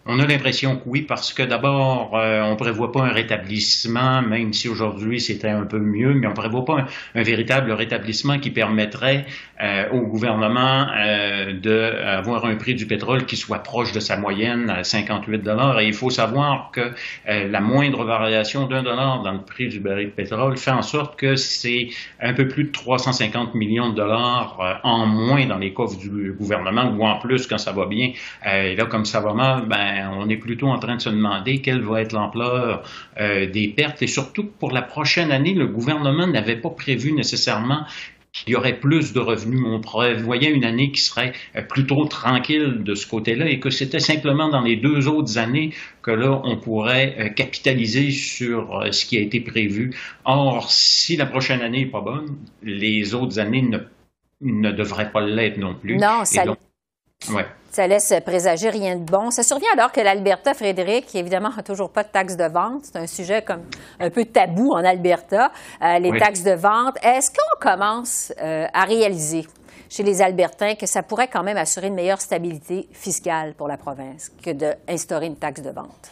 On 0.09 0.21
a 0.21 0.27
l'impression 0.27 0.77
que 0.77 0.83
oui, 0.87 1.03
parce 1.03 1.33
que 1.33 1.42
d'abord, 1.42 2.16
euh, 2.16 2.40
on 2.42 2.55
prévoit 2.55 2.92
pas 2.92 3.03
un 3.03 3.12
rétablissement, 3.12 4.23
même 4.23 4.53
si 4.53 4.69
aujourd'hui 4.69 5.21
c'était 5.21 5.49
un 5.49 5.64
peu 5.64 5.81
mieux, 5.81 6.14
mais 6.14 6.29
on 6.29 6.33
prévoit 6.33 6.64
pas 6.64 6.87
un, 7.16 7.23
véritable 7.25 7.73
rétablissement 7.73 8.38
qui 8.38 8.51
permettrait 8.51 9.27
euh, 9.61 9.88
au 9.90 10.03
gouvernement 10.03 10.87
euh, 10.97 11.55
d'avoir 11.55 12.45
un 12.45 12.55
prix 12.55 12.77
du 12.77 12.87
pétrole 12.87 13.25
qui 13.25 13.37
soit 13.37 13.64
proche 13.64 13.90
de 13.92 13.99
sa 13.99 14.16
moyenne 14.16 14.71
à 14.71 14.85
58 14.85 15.42
dollars. 15.42 15.81
Et 15.81 15.88
il 15.88 15.95
faut 15.95 16.11
savoir 16.11 16.71
que 16.73 16.92
euh, 17.29 17.49
la 17.49 17.61
moindre 17.61 18.05
variation 18.05 18.66
d'un 18.66 18.85
dollar 18.85 19.23
dans 19.23 19.33
le 19.33 19.42
prix 19.42 19.66
du 19.66 19.81
baril 19.81 20.07
de 20.07 20.12
pétrole 20.12 20.57
fait 20.57 20.71
en 20.71 20.83
sorte 20.83 21.19
que 21.19 21.35
c'est 21.35 21.88
un 22.21 22.33
peu 22.33 22.47
plus 22.47 22.64
de 22.64 22.71
350 22.71 23.55
millions 23.55 23.90
de 23.90 23.97
dollars 23.97 24.81
en 24.85 25.07
moins 25.07 25.47
dans 25.47 25.59
les 25.59 25.73
coffres 25.73 25.99
du 25.99 26.33
gouvernement, 26.33 26.95
ou 26.97 27.05
en 27.05 27.19
plus 27.19 27.49
quand 27.49 27.59
ça 27.59 27.73
va 27.73 27.87
bien. 27.87 28.12
et 28.47 28.77
là, 28.77 28.85
comme 28.85 29.05
ça 29.05 29.21
va 29.21 29.33
mal, 29.33 29.64
ben 29.66 29.95
ben, 29.96 30.11
on 30.12 30.28
est 30.28 30.37
plutôt 30.37 30.68
en 30.68 30.78
train 30.78 30.96
de 30.96 31.00
se 31.00 31.09
demander 31.09 31.62
quelle 31.62 31.80
va 31.80 32.02
être 32.02 32.12
l'ampleur 32.12 32.82
euh, 33.18 33.46
des 33.50 33.68
pertes 33.68 34.02
et 34.02 34.06
surtout 34.06 34.44
pour 34.44 34.70
la 34.70 34.82
prochaine 34.82 35.32
année, 35.32 35.54
le 35.54 35.66
gouvernement 35.66 36.26
n'avait 36.26 36.61
pas 36.61 36.68
prévu 36.68 37.12
nécessairement 37.12 37.87
qu'il 38.32 38.52
y 38.52 38.56
aurait 38.56 38.78
plus 38.78 39.14
de 39.14 39.20
revenus. 39.20 39.62
On 39.64 39.80
prévoyait 39.80 40.50
une 40.50 40.66
année 40.66 40.92
qui 40.92 41.00
serait 41.00 41.32
euh, 41.56 41.62
plutôt 41.62 42.04
tranquille 42.04 42.82
de 42.85 42.94
ce 42.94 43.06
côté-là 43.06 43.48
et 43.48 43.59
que 43.59 43.70
c'était 43.70 44.00
simplement 44.00 44.50
dans 44.50 44.61
les 44.61 44.76
deux 44.76 45.09
autres 45.09 45.38
années 45.38 45.72
que 46.02 46.11
là, 46.11 46.42
on 46.44 46.59
pourrait 46.59 47.16
euh, 47.18 47.28
capitaliser 47.30 48.11
sur 48.11 48.85
ce 48.90 49.06
qui 49.06 49.16
a 49.16 49.22
été 49.22 49.40
prévu. 49.40 49.94
Or, 50.26 50.70
si 50.70 51.16
la 51.16 51.24
prochaine 51.24 51.62
année 51.62 51.85
n'est 51.85 51.90
pas 51.90 52.02
bonne, 52.02 52.37
les 52.62 53.14
autres 53.14 53.38
années 53.38 53.62
ne, 53.62 53.78
ne 54.42 54.72
devraient 54.72 55.11
pas 55.11 55.22
l'être 55.22 55.56
non 55.56 55.74
plus. 55.74 55.96
Non, 55.96 56.26
ça... 56.26 56.44
Ouais. 57.32 57.46
Ça 57.77 57.87
laisse 57.87 58.11
présager 58.25 58.71
rien 58.71 58.97
de 58.97 59.05
bon. 59.05 59.31
Ça 59.31 59.43
survient 59.43 59.69
alors 59.75 59.93
que 59.93 60.01
l'Alberta, 60.01 60.55
Frédéric, 60.55 61.15
évidemment, 61.15 61.51
n'a 61.55 61.62
toujours 61.62 61.91
pas 61.91 62.05
de 62.05 62.09
taxes 62.09 62.39
de 62.39 62.45
vente. 62.45 62.87
C'est 62.87 62.97
un 62.97 63.07
sujet 63.07 63.43
comme 63.43 63.65
un 64.01 64.09
peu 64.09 64.25
tabou 64.25 64.73
en 64.73 64.83
Alberta, 64.83 65.53
euh, 65.83 65.99
les 65.99 66.19
taxes 66.19 66.43
de 66.43 66.53
vente. 66.53 66.97
Est-ce 67.03 67.31
qu'on 67.31 67.61
commence 67.61 68.33
euh, 68.41 68.67
à 68.73 68.85
réaliser 68.85 69.47
chez 69.91 70.03
les 70.03 70.23
Albertains 70.23 70.75
que 70.75 70.87
ça 70.87 71.03
pourrait 71.03 71.29
quand 71.29 71.43
même 71.43 71.59
assurer 71.59 71.89
une 71.89 71.95
meilleure 71.97 72.23
stabilité 72.23 72.89
fiscale 72.93 73.53
pour 73.53 73.69
la 73.69 73.77
province 73.77 74.31
que 74.43 74.53
d'instaurer 74.53 75.27
une 75.27 75.37
taxe 75.37 75.61
de 75.61 75.69
vente? 75.69 76.11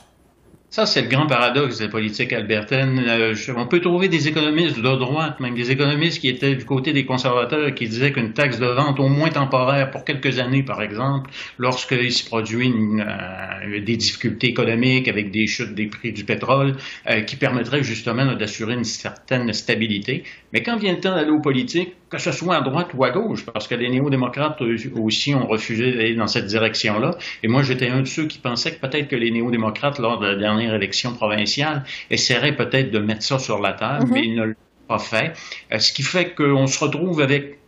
Ça, 0.74 0.86
c'est 0.86 1.02
le 1.02 1.08
grand 1.08 1.28
paradoxe 1.28 1.78
de 1.78 1.84
la 1.84 1.88
politique 1.88 2.32
albertaine. 2.32 3.00
Euh, 3.06 3.32
on 3.56 3.68
peut 3.68 3.80
trouver 3.80 4.08
des 4.08 4.26
économistes 4.26 4.76
de 4.76 4.96
droite, 4.96 5.38
même 5.38 5.54
des 5.54 5.70
économistes 5.70 6.20
qui 6.20 6.28
étaient 6.28 6.56
du 6.56 6.64
côté 6.64 6.92
des 6.92 7.04
conservateurs, 7.04 7.72
qui 7.76 7.86
disaient 7.86 8.10
qu'une 8.10 8.32
taxe 8.32 8.58
de 8.58 8.66
vente, 8.66 8.98
au 8.98 9.06
moins 9.06 9.28
temporaire, 9.28 9.92
pour 9.92 10.04
quelques 10.04 10.40
années, 10.40 10.64
par 10.64 10.82
exemple, 10.82 11.30
lorsqu'il 11.58 12.10
se 12.10 12.26
produit 12.26 12.72
euh, 12.72 13.84
des 13.84 13.96
difficultés 13.96 14.48
économiques 14.48 15.06
avec 15.06 15.30
des 15.30 15.46
chutes 15.46 15.76
des 15.76 15.86
prix 15.86 16.12
du 16.12 16.24
pétrole, 16.24 16.74
euh, 17.08 17.20
qui 17.20 17.36
permettrait 17.36 17.84
justement 17.84 18.34
d'assurer 18.34 18.74
une 18.74 18.82
certaine 18.82 19.52
stabilité. 19.52 20.24
Mais 20.52 20.64
quand 20.64 20.76
vient 20.76 20.94
le 20.94 21.00
temps 21.00 21.14
d'aller 21.14 21.30
aux 21.30 21.40
politiques, 21.40 21.94
que 22.14 22.22
ce 22.22 22.32
soit 22.32 22.56
à 22.56 22.60
droite 22.60 22.88
ou 22.94 23.04
à 23.04 23.10
gauche, 23.10 23.44
parce 23.44 23.68
que 23.68 23.74
les 23.74 23.88
néo-démocrates 23.88 24.62
aussi 24.94 25.34
ont 25.34 25.46
refusé 25.46 25.92
d'aller 25.92 26.14
dans 26.14 26.26
cette 26.26 26.46
direction-là. 26.46 27.16
Et 27.42 27.48
moi, 27.48 27.62
j'étais 27.62 27.88
un 27.88 28.00
de 28.00 28.06
ceux 28.06 28.26
qui 28.26 28.38
pensaient 28.38 28.74
que 28.74 28.80
peut-être 28.80 29.08
que 29.08 29.16
les 29.16 29.30
néo-démocrates, 29.30 29.98
lors 29.98 30.18
de 30.18 30.26
la 30.26 30.36
dernière 30.36 30.74
élection 30.74 31.12
provinciale, 31.12 31.84
essaieraient 32.10 32.56
peut-être 32.56 32.90
de 32.90 32.98
mettre 32.98 33.22
ça 33.22 33.38
sur 33.38 33.60
la 33.60 33.72
table, 33.72 34.06
mm-hmm. 34.06 34.12
mais 34.12 34.24
ils 34.24 34.34
ne 34.34 34.44
l'ont 34.44 34.54
pas 34.88 34.98
fait. 34.98 35.32
Euh, 35.72 35.78
ce 35.78 35.92
qui 35.92 36.02
fait 36.02 36.34
qu'on 36.34 36.66
se 36.66 36.82
retrouve 36.84 37.20
avec 37.20 37.58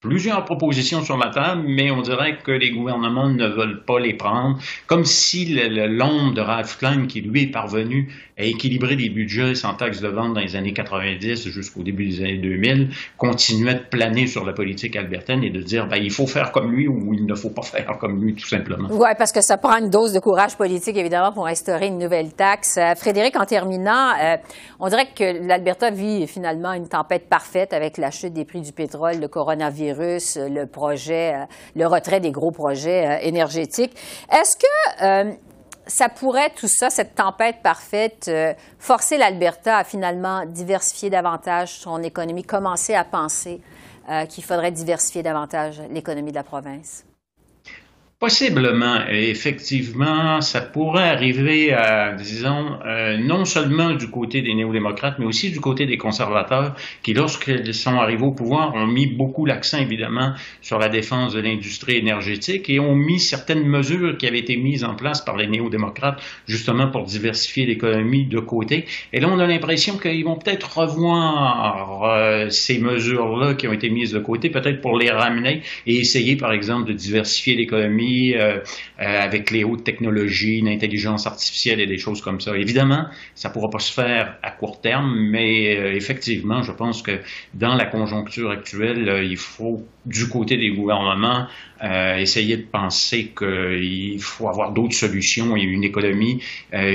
plusieurs 0.00 0.44
propositions 0.44 1.02
sur 1.02 1.16
la 1.16 1.30
table, 1.30 1.64
mais 1.66 1.90
on 1.90 2.02
dirait 2.02 2.38
que 2.38 2.52
les 2.52 2.70
gouvernements 2.70 3.30
ne 3.30 3.48
veulent 3.48 3.82
pas 3.84 3.98
les 3.98 4.14
prendre, 4.14 4.56
comme 4.86 5.04
si 5.04 5.44
l'ombre 5.46 6.34
de 6.34 6.40
Ralph 6.40 6.78
Klein, 6.78 7.06
qui 7.06 7.20
lui 7.20 7.42
est 7.42 7.50
parvenu 7.50 8.08
à 8.38 8.44
équilibrer 8.44 8.94
les 8.94 9.08
budgets 9.08 9.56
sans 9.56 9.74
taxe 9.74 10.00
de 10.00 10.06
vente 10.06 10.34
dans 10.34 10.40
les 10.40 10.54
années 10.54 10.72
90 10.72 11.48
jusqu'au 11.48 11.82
début 11.82 12.06
des 12.06 12.20
années 12.20 12.38
2000, 12.38 12.90
continuait 13.16 13.74
de 13.74 13.80
planer 13.80 14.28
sur 14.28 14.44
la 14.44 14.52
politique 14.52 14.94
albertaine 14.94 15.42
et 15.42 15.50
de 15.50 15.60
dire 15.60 15.88
ben, 15.88 15.96
il 15.96 16.12
faut 16.12 16.28
faire 16.28 16.52
comme 16.52 16.70
lui 16.70 16.86
ou 16.86 17.12
il 17.12 17.26
ne 17.26 17.34
faut 17.34 17.50
pas 17.50 17.62
faire 17.62 17.98
comme 17.98 18.22
lui, 18.22 18.34
tout 18.36 18.46
simplement. 18.46 18.88
Oui, 18.92 19.08
parce 19.18 19.32
que 19.32 19.40
ça 19.40 19.56
prend 19.56 19.78
une 19.78 19.90
dose 19.90 20.12
de 20.12 20.20
courage 20.20 20.56
politique, 20.56 20.96
évidemment, 20.96 21.32
pour 21.32 21.48
instaurer 21.48 21.88
une 21.88 21.98
nouvelle 21.98 22.32
taxe. 22.34 22.76
Euh, 22.76 22.94
Frédéric, 22.94 23.34
en 23.36 23.46
terminant, 23.46 24.12
euh, 24.22 24.36
on 24.78 24.88
dirait 24.88 25.08
que 25.12 25.44
l'Alberta 25.44 25.90
vit 25.90 26.28
finalement 26.28 26.72
une 26.72 26.88
tempête 26.88 27.28
parfaite 27.28 27.72
avec 27.72 27.98
la 27.98 28.12
chute 28.12 28.32
des 28.32 28.44
prix 28.44 28.60
du 28.60 28.70
pétrole, 28.70 29.16
le 29.20 29.26
coronavirus 29.26 29.87
le 29.92 30.64
projet, 30.66 31.34
euh, 31.34 31.44
le 31.76 31.86
retrait 31.86 32.20
des 32.20 32.30
gros 32.30 32.50
projets 32.50 33.06
euh, 33.06 33.18
énergétiques. 33.22 33.96
Est-ce 34.30 34.56
que 34.56 35.04
euh, 35.04 35.32
ça 35.86 36.08
pourrait, 36.08 36.50
tout 36.50 36.68
ça, 36.68 36.90
cette 36.90 37.14
tempête 37.14 37.62
parfaite, 37.62 38.30
forcer 38.78 39.16
l'Alberta 39.16 39.78
à 39.78 39.84
finalement 39.84 40.44
diversifier 40.44 41.08
davantage 41.08 41.78
son 41.78 42.02
économie, 42.02 42.42
commencer 42.42 42.94
à 42.94 43.04
penser 43.04 43.62
qu'il 44.28 44.44
faudrait 44.44 44.70
diversifier 44.70 45.22
davantage 45.22 45.80
l'économie 45.88 46.30
de 46.30 46.36
la 46.36 46.42
province? 46.42 47.07
Possiblement, 48.20 49.06
effectivement, 49.10 50.40
ça 50.40 50.60
pourrait 50.60 51.08
arriver 51.08 51.72
à, 51.72 52.14
disons, 52.14 52.80
euh, 52.84 53.16
non 53.16 53.44
seulement 53.44 53.92
du 53.92 54.10
côté 54.10 54.42
des 54.42 54.54
néo-démocrates, 54.54 55.20
mais 55.20 55.24
aussi 55.24 55.52
du 55.52 55.60
côté 55.60 55.86
des 55.86 55.98
conservateurs, 55.98 56.74
qui, 57.04 57.14
lorsqu'ils 57.14 57.72
sont 57.74 57.94
arrivés 57.94 58.24
au 58.24 58.32
pouvoir, 58.32 58.74
ont 58.74 58.88
mis 58.88 59.06
beaucoup 59.06 59.46
l'accent, 59.46 59.78
évidemment, 59.78 60.32
sur 60.62 60.80
la 60.80 60.88
défense 60.88 61.32
de 61.32 61.38
l'industrie 61.38 61.98
énergétique 61.98 62.68
et 62.68 62.80
ont 62.80 62.96
mis 62.96 63.20
certaines 63.20 63.64
mesures 63.64 64.18
qui 64.18 64.26
avaient 64.26 64.40
été 64.40 64.56
mises 64.56 64.82
en 64.82 64.96
place 64.96 65.20
par 65.20 65.36
les 65.36 65.46
néo-démocrates, 65.46 66.20
justement 66.48 66.88
pour 66.88 67.04
diversifier 67.04 67.66
l'économie 67.66 68.26
de 68.26 68.40
côté. 68.40 68.86
Et 69.12 69.20
là, 69.20 69.28
on 69.30 69.38
a 69.38 69.46
l'impression 69.46 69.96
qu'ils 69.96 70.24
vont 70.24 70.34
peut-être 70.34 70.78
revoir 70.78 72.02
euh, 72.02 72.50
ces 72.50 72.80
mesures-là 72.80 73.54
qui 73.54 73.68
ont 73.68 73.72
été 73.72 73.90
mises 73.90 74.10
de 74.10 74.18
côté, 74.18 74.50
peut-être 74.50 74.80
pour 74.80 74.98
les 74.98 75.08
ramener 75.12 75.62
et 75.86 75.98
essayer, 75.98 76.34
par 76.34 76.50
exemple, 76.50 76.88
de 76.88 76.94
diversifier 76.94 77.54
l'économie 77.54 78.07
euh, 78.34 78.58
euh, 78.58 78.60
avec 78.98 79.50
les 79.50 79.64
hautes 79.64 79.84
technologies, 79.84 80.60
l'intelligence 80.60 81.26
artificielle 81.26 81.80
et 81.80 81.86
des 81.86 81.98
choses 81.98 82.20
comme 82.20 82.40
ça. 82.40 82.56
Évidemment, 82.56 83.06
ça 83.34 83.48
ne 83.48 83.54
pourra 83.54 83.70
pas 83.70 83.78
se 83.78 83.92
faire 83.92 84.36
à 84.42 84.50
court 84.50 84.80
terme, 84.80 85.14
mais 85.30 85.76
euh, 85.76 85.94
effectivement, 85.94 86.62
je 86.62 86.72
pense 86.72 87.02
que 87.02 87.20
dans 87.54 87.74
la 87.74 87.86
conjoncture 87.86 88.50
actuelle, 88.50 89.24
il 89.24 89.36
faut, 89.36 89.86
du 90.06 90.28
côté 90.28 90.56
des 90.56 90.70
gouvernements, 90.70 91.46
essayer 91.80 92.56
de 92.56 92.66
penser 92.66 93.32
qu'il 93.36 94.20
faut 94.20 94.48
avoir 94.48 94.72
d'autres 94.72 94.94
solutions 94.94 95.56
et 95.56 95.62
une 95.62 95.84
économie 95.84 96.42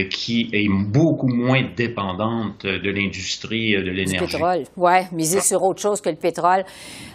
qui 0.09 0.49
est 0.51 0.67
beaucoup 0.69 1.27
moins 1.27 1.61
dépendante 1.75 2.65
de 2.65 2.89
l'industrie 2.89 3.73
de 3.73 3.91
l'énergie. 3.91 4.25
Du 4.25 4.31
pétrole, 4.31 4.63
oui, 4.77 4.99
miser 5.11 5.39
sur 5.39 5.61
autre 5.63 5.81
chose 5.81 6.01
que 6.01 6.09
le 6.09 6.15
pétrole. 6.15 6.63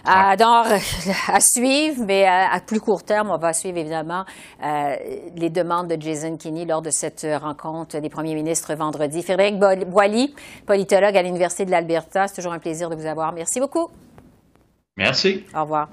Alors, 0.05 0.65
à 1.27 1.39
suivre, 1.39 2.03
mais 2.05 2.25
à, 2.25 2.59
plus 2.65 2.79
court 2.79 3.03
terme, 3.03 3.29
on 3.31 3.37
va 3.37 3.53
suivre 3.53 3.77
évidemment 3.77 4.23
euh, 4.63 4.95
les 5.35 5.49
demandes 5.49 5.87
de 5.87 6.01
Jason 6.01 6.37
Kenney 6.37 6.65
lors 6.65 6.81
de 6.81 6.89
cette 6.89 7.25
rencontre 7.41 7.99
des 7.99 8.09
premiers 8.09 8.35
ministres 8.35 8.73
vendredi. 8.75 9.21
Frédéric 9.23 9.59
Boily, 9.59 10.33
politologue 10.65 11.15
à 11.15 11.21
l'Université 11.21 11.65
de 11.65 11.71
l'Alberta, 11.71 12.27
c'est 12.27 12.35
toujours 12.35 12.53
un 12.53 12.59
plaisir 12.59 12.89
de 12.89 12.95
vous 12.95 13.05
avoir. 13.05 13.33
Merci 13.33 13.59
beaucoup. 13.59 13.89
Merci. 14.97 15.45
Au 15.55 15.61
revoir. 15.61 15.89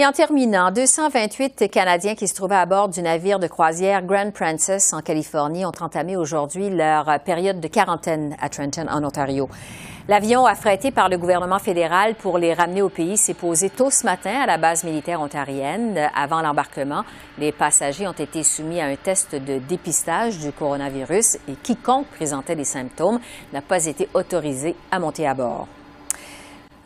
Et 0.00 0.06
en 0.06 0.12
terminant, 0.12 0.70
228 0.70 1.68
Canadiens 1.72 2.14
qui 2.14 2.28
se 2.28 2.34
trouvaient 2.36 2.54
à 2.54 2.66
bord 2.66 2.88
du 2.88 3.02
navire 3.02 3.40
de 3.40 3.48
croisière 3.48 4.00
Grand 4.04 4.30
Princess 4.32 4.92
en 4.92 5.00
Californie 5.00 5.64
ont 5.64 5.72
entamé 5.80 6.16
aujourd'hui 6.16 6.70
leur 6.70 7.18
période 7.24 7.58
de 7.58 7.66
quarantaine 7.66 8.36
à 8.40 8.48
Trenton, 8.48 8.86
en 8.88 9.02
Ontario. 9.02 9.48
L'avion 10.06 10.46
affrété 10.46 10.92
par 10.92 11.08
le 11.08 11.18
gouvernement 11.18 11.58
fédéral 11.58 12.14
pour 12.14 12.38
les 12.38 12.54
ramener 12.54 12.80
au 12.80 12.88
pays 12.88 13.16
s'est 13.16 13.34
posé 13.34 13.70
tôt 13.70 13.90
ce 13.90 14.04
matin 14.04 14.40
à 14.40 14.46
la 14.46 14.56
base 14.56 14.84
militaire 14.84 15.20
ontarienne. 15.20 15.98
Avant 16.14 16.42
l'embarquement, 16.42 17.02
les 17.36 17.50
passagers 17.50 18.06
ont 18.06 18.12
été 18.12 18.44
soumis 18.44 18.80
à 18.80 18.86
un 18.86 18.94
test 18.94 19.34
de 19.34 19.58
dépistage 19.58 20.38
du 20.38 20.52
coronavirus 20.52 21.38
et 21.48 21.56
quiconque 21.60 22.06
présentait 22.06 22.54
des 22.54 22.62
symptômes 22.62 23.18
n'a 23.52 23.62
pas 23.62 23.84
été 23.84 24.08
autorisé 24.14 24.76
à 24.92 25.00
monter 25.00 25.26
à 25.26 25.34
bord. 25.34 25.66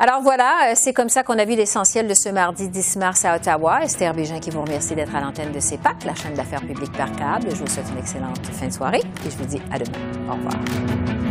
Alors 0.05 0.21
voilà, 0.21 0.75
c'est 0.75 0.93
comme 0.93 1.09
ça 1.09 1.23
qu'on 1.23 1.38
a 1.38 1.45
vu 1.45 1.55
l'essentiel 1.55 2.09
de 2.09 2.15
ce 2.15 2.29
mardi 2.29 2.69
10 2.69 2.97
mars 2.97 3.25
à 3.25 3.37
Ottawa. 3.37 3.85
Esther 3.85 4.12
Bégin 4.12 4.41
qui 4.41 4.51
vous 4.51 4.62
remercie 4.62 4.97
d'être 4.97 5.15
à 5.15 5.21
l'antenne 5.21 5.53
de 5.53 5.61
CEPAC, 5.61 6.05
la 6.05 6.17
chaîne 6.17 6.35
d'affaires 6.35 6.62
publiques 6.62 6.91
par 6.91 7.12
câble. 7.12 7.47
Je 7.51 7.61
vous 7.61 7.69
souhaite 7.69 7.87
une 7.93 7.99
excellente 7.99 8.45
fin 8.47 8.67
de 8.67 8.73
soirée 8.73 9.03
et 9.25 9.31
je 9.31 9.37
vous 9.37 9.45
dis 9.45 9.62
à 9.71 9.79
demain. 9.79 9.99
Au 10.29 10.35
revoir. 10.35 11.21